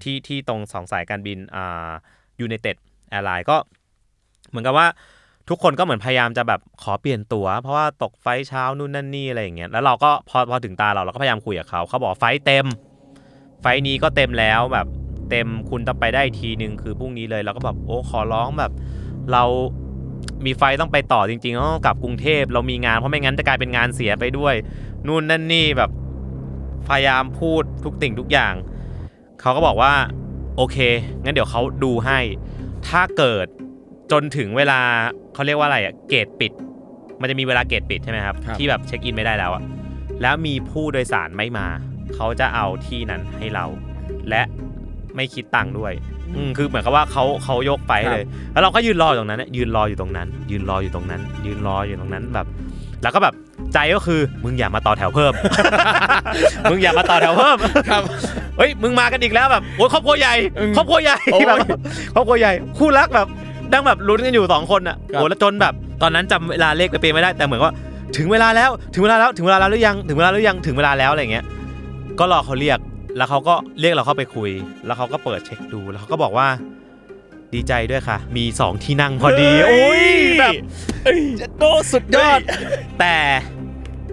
[0.02, 1.88] ที่ที่ตรงสองสายการบินอ่า
[2.40, 2.76] United
[3.10, 3.56] Airlines ก็
[4.48, 4.86] เหมือนกับว่า
[5.48, 12.66] ทุกคนก็เหมือนพยายามจะแบบขอเปลี่ยนตั๋วเพราะว่าตก flight เช้านู่นนั่นนี่อะไรอย่างเงี้ยแล้วเราก็พอพอถึงตาเราเราก็พยายามคุยกับเขาเขาบอก flight เต็ม
[13.60, 14.86] flight นี้ก็เต็มแล้วแบบ
[15.30, 18.72] เต็มคุณต้องไปได้ทีหนึ่งคือพรุ่งนี้เลยเราก็แบบโอ้ขอร้องแบบ
[19.32, 19.42] เรา
[20.44, 24.54] มี flight ต้องไปต่อจริงๆต้องกลับกรุงเทพเรามีงานเพราะไม่งั้นจะกลายเป็นงานเสียไปด้วย
[25.06, 25.90] นู่นนั่นนี่แบบ
[26.88, 28.54] พยายามพูดทุกสิ่งทุกอย่าง
[29.40, 29.92] เขาก็บอกว่า
[30.56, 30.76] โอเค
[31.24, 32.18] งั้นเดี๋ยวเขาดูให้
[32.88, 33.46] ถ้าเกิด
[34.12, 34.80] จนถึงเวลา
[35.34, 36.52] เขาเรียกว่าอะไรอะเกตปิด
[37.20, 39.62] มันจะมีเวลาเกตปิดใช่ไหมครับครับที่แบบเช็คอินไม่ได้แล้วอะ
[40.22, 41.66] แล้วมีผู้โดยสารไม่มา
[42.14, 43.64] เขาจะเอาที่นั้นให้เรา
[44.28, 44.42] และ
[45.16, 45.92] ไม่คิดตังค์ด้วย
[46.36, 52.46] อืมคือเหมือนกับว่าเขาเขายกไปให้เลย แล้วเราก็ยืนรออยู่ตรงนั้นน่ะยืนรออยู่ตรงนั้น ยืนรออยู่ตรงนั้น ยืนรออยู่ตรงนั้นแบบ
[53.02, 53.34] แล้วก็แบบ
[53.74, 55.32] ใจก็คือมึงอย่ามาต่อแถวเพิ่ม
[56.70, 57.56] มึงอย่ามาต่อแถวเพิ่ม
[57.90, 58.02] ครับ
[58.58, 61.58] เฮ้ยมึงมากันอีกแล้วแบบโอ้ยครอบครัวใหญ่อืมครอบครัวใหญ่โอ้ยแบบ
[62.14, 63.26] ครอบครัวใหญ่คู่รักแบบ
[63.72, 67.72] ดังแบบลุ้นกันอยู่สองคนอะครับโอ้แล้วจนแบบ ตอนนั้นจำเวลาเลขไปเปไม่ได้แต่เหมือนว่า
[68.16, 71.44] ถึงเวลาแล้วถึงเวลาแล้วถึงเวลาแล้วหรือยังถึงเวลาหรือยังถึงเวลาแล้วอะไรเงี้ย
[72.18, 72.78] ก็รอเขาเรียก
[73.16, 74.50] แล้วเขาก็เรียกเราเข้าไปคุย
[74.86, 76.48] แล้วเขาก็เปิดเช็คดู แล้วเขาก็บอกว่า
[77.54, 80.04] ดีใจด้วยค่ะ มีสองที่นั่งพอดีโอ้ย
[80.40, 80.54] แบบ
[81.58, 82.40] โตสุดยอด
[83.00, 83.16] แต่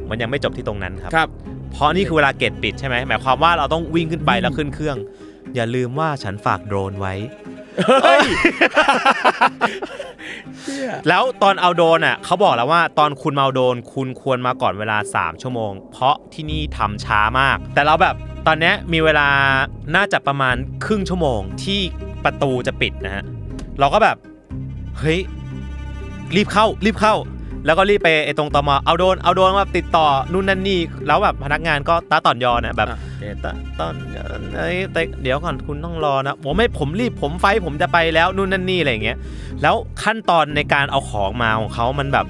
[0.10, 1.30] มันยังไม่จบที่ตรงนั้นครับครับ
[1.72, 4.98] เพราะนี่คือเวลาเกตปิดใช่ไหมหมายความว่าเราต้องวิ่งขึ้นไปแล้วขึ้นเครื่อง
[5.56, 7.14] อย่าลืมว่าฉันฝากโดรนไว้
[7.88, 8.28] เฮ้ย
[11.08, 18.16] แล้วตอนเอาโดรนอะเขาบอกแล้วว่าตอนคุณมาเอาโดรนคุณควรมาก่อนเวลา 3 ชั่วโมง เพราะที่นี่ทำช้ามาก แต่เราแบบ
[18.48, 19.28] ตอนเนี้ยมีเวลา
[19.96, 20.56] น่าจะประมาณ
[20.86, 21.80] ครึ่งชั่วโมงที่
[22.24, 23.24] ประตูจะปิดนะฮะ
[23.80, 24.18] เราก็แบบ
[25.00, 25.20] เฮ้ย
[26.36, 27.16] รีบเข้ารีบเข้า
[27.66, 33.46] แล้วก็รีบไปไอ้ตรงตมเอาโดรนเอาโดรนมาติดต่อนู่นนั่นนี่แล้วแบบพนักงานก็ตาต่อนยอนะแบบอะโอเคต
[33.80, 33.94] ตอน
[34.58, 39.18] เอ้ยแต่เดี๋ยวก่อนคุณต้องรอนะผมไม่ผมรีบผมไฟผมจะไปแล้วนู่นนั่นนี่อะไรอย่างเงี้ย
[39.62, 42.26] แล้วขั้นตอนในการเอาของมาของเขามันแบบ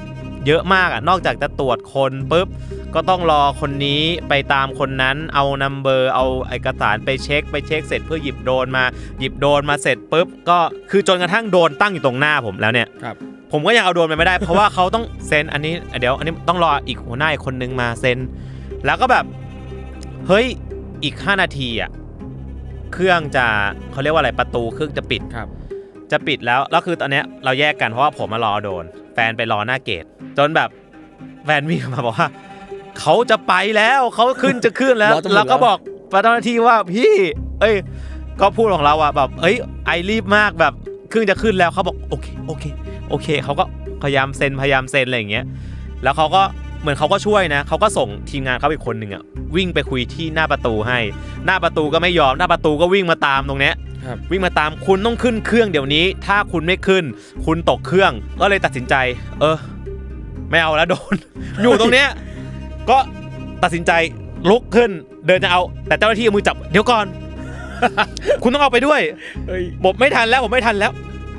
[0.47, 2.47] เยอะมากอะนอกจากจะตรวจคนปุ๊บ
[2.95, 8.83] ก็ต้องรอคนนี้ไปตามคนนั้นเอานัมเบอร์เอาเอกสารไปเช็ค ไปเช็คเสร็จเพื่อหยิบโดรนมา
[9.19, 10.59] หยิบโดรนมาเสร็จปุ๊บก็
[10.91, 13.15] คือจนกระทั่งโดรนตั้งอยู่ตรงหน้าผมแล้วเนี่ยครับ
[13.55, 18.17] ผมก็ยังเอาโดรนไปไม่ได้ เพราะว่าเขาต้องเซ็นอันนี้เดี๋ยวอันนี้ต้องรออีกหัวหน้าอีกคนนึงมาเซ็น
[18.85, 19.25] แล้วก็แบบ
[20.27, 20.45] เฮ้ย
[21.03, 21.89] อีก 5 นาทีอะ
[22.93, 23.45] เครื่องจะ
[23.91, 25.47] เขาเรียกว่าอะไรประตูเครื่องจะปิดครับ
[26.11, 28.83] จะปิดแล้วแล้วคือตอนเนี้ยเราแยกกันเพราะว่าผมมารอโดน
[29.13, 30.05] แฟนไปรอหน้าเกต
[30.37, 30.69] จนแบบ
[31.45, 32.29] แฟนวิ่งมาบอกว่า
[32.99, 35.77] เขาจะไปแล้วเขาขึ้นจะขึ้นแล้วรอจนหมดแล้วก็แล้วบอก
[36.21, 37.13] เจ้าหน้าที่ว่าพี่
[37.61, 37.75] เอ้ย
[38.41, 40.73] ก็พูดของเราอะแบบ เอ้ยไอรีบมากแบบ
[41.09, 42.65] เครื่องจะขึ้นแล้วเขาบอกโอเคโอเค
[43.13, 43.65] โอเคเขาก็
[44.03, 45.45] พยายามเซ็นพยายามเซ็นอะไรอย่างเงี้ย
[46.03, 46.41] แล้วเขาก็
[46.81, 49.23] เหมือนเขาก็ช่วยนะเขาก็ส่งทีมงานเขาอีกคนหนึ่งอะ
[49.55, 50.99] วิ่งไปคุยที่หน้าประตูให้
[51.45, 57.03] หน้าประตูก็ไม่ยอมหน้าประตูก็วิ่งมาตามตรงเนี้ยครับวิ่งมาตามคุณต้องขึ้นเครื่องเดี๋ยวนี้ ถ้าคุณไม่ขึ้น
[57.45, 58.11] คุณตกเครื่อง
[58.41, 58.95] ก็เลยตัดสินใจ
[59.39, 59.57] เออ
[60.49, 61.15] ไม่เอาแล้วโดน
[61.61, 62.07] อยู่ตรงเนี้ย
[62.89, 62.97] ก็
[63.63, 63.91] ตัดสินใจ
[64.49, 64.91] ลุกขึ้น
[65.27, 67.05] เดินจะเอา แต่เจ้าหน้าที่เอามือจับเดี๋ยวก่อน
[68.43, 69.01] คุณต้องเอาไปด้วย
[69.47, 70.91] เฮ้ยผมไม่ทันแล้วผมไม่ทันแล้ว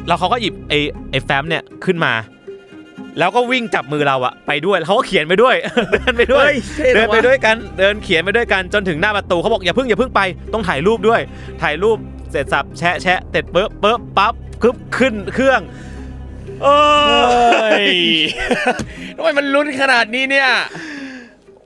[0.07, 0.79] แล้วเขาก็หยิบไอ้
[1.11, 2.13] ไอ้แฟ้มเนี่ยขึ้นมา
[3.19, 5.57] แล้วก็วิ่งจับมือเราอะไปด้วยแล้วเขาก็เขียนไปด้วย
[5.93, 10.21] เดินไปด้วยเฮ้ยเท่จังวะเดินไปด้วยกันเดินเขียนไปด้วยกันจนถึงหน้าประตูเขาบอกอย่าเพิ่งอย่าเพิ่งไป
[10.53, 11.21] ต้องถ่ายรูปด้วย
[11.63, 11.97] ถ่ายรูป
[12.31, 15.61] เสร็จสับแชะแชะเสร็จปุ๊บปุ๊บปั๊บคึบขึ้นเครื่อง
[16.63, 16.67] เอ
[17.63, 17.95] เฮ้อย
[19.17, 20.49] ทำไมมันลุ้นขนาดนี้เนี่ย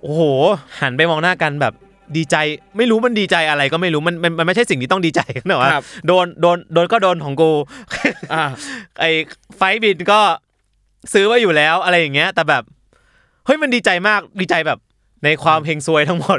[0.02, 0.22] โอ้โห
[0.80, 1.74] หันไปมองหน้ากันแบบ
[2.16, 2.36] ดีใจ
[2.76, 7.50] ไม่รู้มันดีใจอะไรก็ไม่รู้มันมันมันไม่ใช่สิ่งที่ต้องดีใจกันหรอวะครับ โดนโดนโดนก็โดนของกู
[8.32, 8.44] อ่า
[9.00, 9.10] ไอ้
[9.56, 10.20] ไฟล์บินก็
[11.12, 12.62] ซื้อไว้อยู่แล้วอะไรอย่างเงี้ย แต่แบบ
[13.46, 14.78] เฮ้ยมันดีใจมากดีใจแบบ
[15.24, 16.38] ในความเฮงซวยทั้งหมด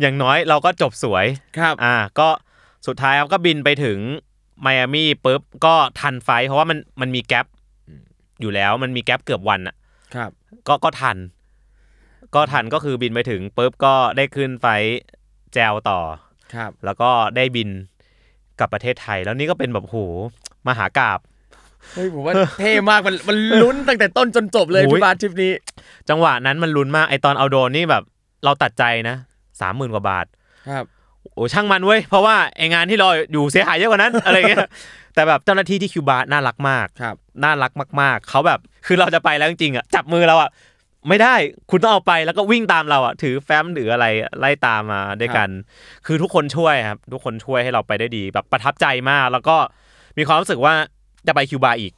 [0.00, 1.26] อย่างน้อยเราก็จบสวย
[1.58, 2.28] ครับ อ่าก็
[2.86, 3.98] สุดท้ายครับก็บินไปถึง
[4.62, 7.46] ไมอามี่ปุ๊บก็ทันไฟล์เพราะว่ามันมันมีแกลบ
[8.40, 9.74] อยู่แล้วมันมีแกลบเกือบวันอะ
[10.14, 10.30] ครับ
[10.68, 11.16] ก็ก็ทัน
[12.34, 14.88] ก็ทันก็คือบินไปถึงปุ๊บก็ได้ขึ้นไฟล์
[15.54, 16.00] แจวต่อ
[16.54, 17.68] ครับ แล้วก็ได้บิน
[18.58, 19.96] กลับประเทศไทย แล้วนี่ก็เป็นแบบโห
[20.66, 21.18] มหากราบ
[21.94, 25.52] เฮ้ยผมว่าเท่มากมันมันลุ้นตั้งแต่ต้นจนจบเลยโอ้ยพี่บาสทริปนี้
[26.08, 28.02] จังหวะนั้นมันลุ้นมากไอตอนเอาโดรนนี่แบบ
[28.44, 29.16] เราตัดใจนะ
[29.60, 30.26] สามหมื่นกว่าบาท
[30.68, 30.84] ครับ
[31.34, 34.68] โอ้ช่างมันเว้ยเพราะว่าไองานที่รออยู่เสียหายเยอะกว่านั้นอะไรเงี้ย
[35.14, 40.50] แต่แบบเจ้าหน้าที่ที่คิวบาร์น่ารักมากครับน่ารักมากๆเขาแบบคือเราจะไปแล้วจริงๆอะจับมือเราอะ
[41.08, 41.34] ไม่ได้
[41.70, 44.06] คุณต้องเอาไปแล้วก็วิ่งตามเราอะถือแฟ้มหรืออะไร
[44.38, 45.48] ไล่ตามมาด้วยกัน
[46.06, 49.56] คือทุกคนช่วยครับทุกคนช่วยให้เราไปได้ดีแบบประทับใจมาก แล้วก็
[50.18, 50.74] มีความรู้สึกว่า
[51.26, 51.92] จะไปคิวบาร์อีก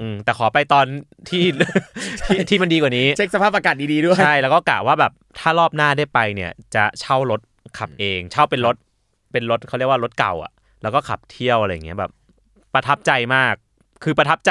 [0.00, 0.86] อืมแต่ขอไปตอน
[1.28, 1.44] ที่
[2.26, 7.40] ที่ที่มันดีกว่านี้เช็คสภาพอากาศดีๆด้วยใช่แล้วก็กะว่าแบบถ้ารอบหน้าได้ไปเนี่ย จะเช่ารถ
[7.78, 8.76] ขับเอง เช่าเป็นรถ
[9.32, 12.10] เป็นรถเขาเรียกว่ารถเก่าอะ แล้วก็ขับเที่ยวอะไรอย่างเงี้ยแบบ
[12.74, 13.54] ประทับใจมาก
[14.04, 14.50] คือประทับใจ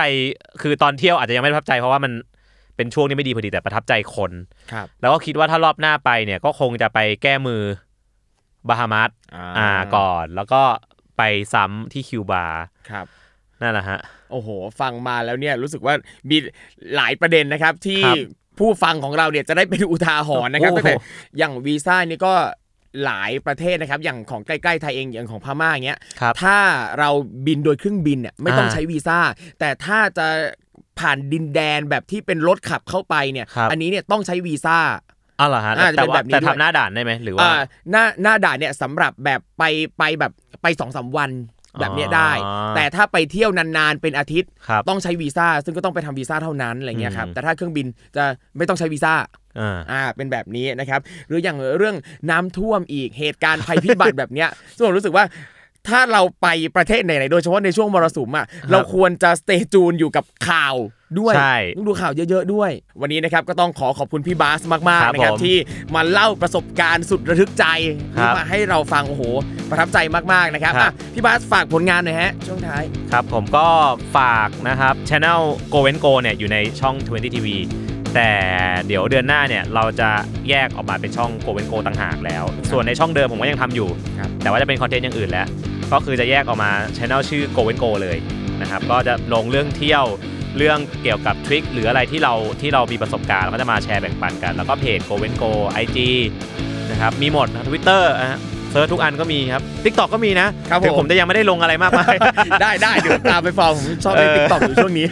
[0.61, 2.11] คือตอนเที่ยวอาจจะยังไม่ประทับใจเพราะว่ามัน
[2.75, 4.31] เป็นช่วงที่ไม่ดีพอดีแต่ประทับใจคน
[4.71, 7.61] ครับแล้วก็คิดว่าถ้ารอบหน้าไปเนี่ยก็คงจะไปแก้มือ
[8.67, 9.09] บาฮามัส
[9.57, 10.61] อ่าก่อน แล้วก็
[11.17, 11.21] ไป
[11.53, 12.45] ซ้ำที่คิวบา
[12.89, 13.05] ครับ
[13.61, 13.99] นั่นแหละฮะ
[14.31, 14.49] โอ้โห
[14.79, 15.93] ฟังมาแล้วเนี่ยรู้สึกว่า
[16.29, 16.37] มี
[16.95, 18.17] หลายประเด็นนะครับที่ครับ
[18.59, 20.95] ผู้ฟังของเราเนี่ยจะได้เป็นอุทาหรณ์นะครับโอ้โหตั้งแต่
[21.37, 22.33] อย่างวีซ่านี่ก็
[23.05, 26.57] หลายประเทศนะครับ อย่างของใกล้ๆไทยเองอย่างของพม่าอย่างเงี้ยครับถ้า
[26.99, 27.09] เรา
[27.45, 29.19] บินโดยเครื่องบินเนี่ยไม่ต้องอ่าใช้วีซ่า
[29.59, 30.27] แต่ถ้าจะ
[30.99, 34.77] ผ่านดินแดนแบบที่เป็นรถขับเข้าไปเนี่ยครับอันนี้เนี่ยต้องใช้วีซ่า
[35.39, 39.63] อ๋อเหรอฮะอ่าจะแต่เป็นว่าแบบนี้แต่ด้วยทำหน้าด่านได้ไหมหรือว่าอ่าหน้าหน้าด่านเนี่ยสำหรับแบบไป
[39.97, 40.31] ไปแบบ
[40.61, 41.31] ไปสองสามวัน
[41.79, 47.85] แบบเนี้ยได้อ๋อแต่ถ้าไปเที่ยวนานๆเป็นอาทิตย์ครับต้องใช้วีซ่าซึ่งก็ต้องไปทำวีซ่าเท่านั้นอะไรเงี้ยครับอืมแต่ถ้าเครื่องบิน
[48.15, 48.23] จะ
[48.57, 49.13] ไม่ต้องใช้วีซ่า
[49.59, 51.95] อ่าอ่าเป็นแบบนี้นะครับ หรืออย่างเรื่อง
[52.29, 55.25] น้ำท่วมอีกเหตุการณ์ภัยพิบัติแบบเนี้ยซึ่งผมรู้สึกว่า
[55.89, 60.75] ถ้าเราไปประเทศไหนๆโดยเฉพาะในช่วงมรสุมอะเราควรจะสเตจูนอยู่กับข่าว
[61.19, 62.71] ด้วยใช่ต้องดูข่าวเยอะ ๆ ด้วย
[63.01, 65.55] วันนี้นะครับก็ต้องขอขอบคุณพี่บาสมากครัๆบนะครับผมที่
[65.95, 67.65] มาเล่าประสบการณ์สุดระทึกใจ
[68.15, 69.23] ครับมาให้เราฟัง โอ้โห
[69.69, 69.97] ประทับใจ
[70.33, 73.67] มาก ๆ นะครับครับอะพี่บาสฝากผลงานหน่อยฮะ ช่วงท้าย ครับผมก็
[74.17, 75.41] ฝากนะครับช anel
[75.73, 77.47] Go and Go เนี่ยอยู่ในช่อง 20 TV
[78.15, 78.31] แต่
[78.87, 80.09] เดี๋ยวเดือนหน้าเนี่ยเราจะ
[80.49, 85.47] แยกออกมาเป็นช่อง Go and Go ต่างหากแล้ว ส่วนในช่องเดิมผมก็ยังทำอยู่ครับแต่ว่าจะเป็นคอนเทนต์อย่างอื่นแล้ว
[85.93, 88.17] ก็คือจะแยกออกมาchannel ชื่อ Go and Go เลย
[88.61, 90.05] นะครับก็จะลงเรื่องเที่ยว
[90.57, 95.51] เรื่องเกี่ยวกับ trick หรืออะไรที่เราที่เรามีประสบการณ์เราก็จะมาแชร์แบ่งปันกัน แล้วก็เพจ Go and Go
[95.83, 95.97] IG
[96.91, 102.15] นะครับมีหมดทวิตเตอร์ search ทุกอันก็มีครับ TikTok ก็มีนะครับถึงผมผมจะยังไม่ได้ลงอะไรมากมาย
[102.61, 105.07] ได้ได้เดี๋ยวตามไป follow ผมชอบเล่นเออ TikTok อยู่ช่วงนี้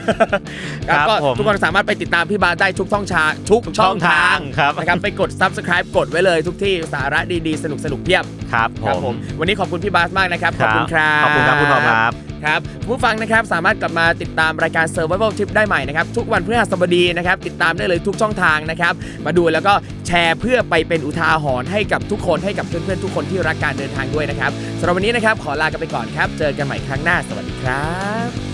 [0.89, 18.93] ครับก็ผมทุกคนสามารถไปติดตามพี่บาสได้ทุกช่องทางทุกช่องทางครับ นะครับไปกด subscribe กดไว้เลยทุกที่สาระดีๆ สนุกสนุกๆเพียบครับครับผมวันนี้ขอบคุณพี่บาสมากนะครับขอบคุณครับ ขอบคุณครับคุณทอมครับ ครับผู้ฟังนะครับสามารถกลับมาติดตามรายการ Survival Trip ได้ใหม่นะครับทุกวันพฤหัสบดีนะครับติดตามได้เลยทุกช่องทางนะครับ
[19.25, 19.73] มาดูแล้วก็
[20.07, 27.91] แชร์เพื่อไปเป็นอุทาหรณ์ให้กับทุกคนให้กับเพื่อนๆทุกคนที่รักการเดินทางด้วยนะครับสำหรับวันนี้นะครับขอลากันไปก่อนครับ เจอกันใหม่ครั้งหน้าสวัสดีครั
[28.27, 28.52] บ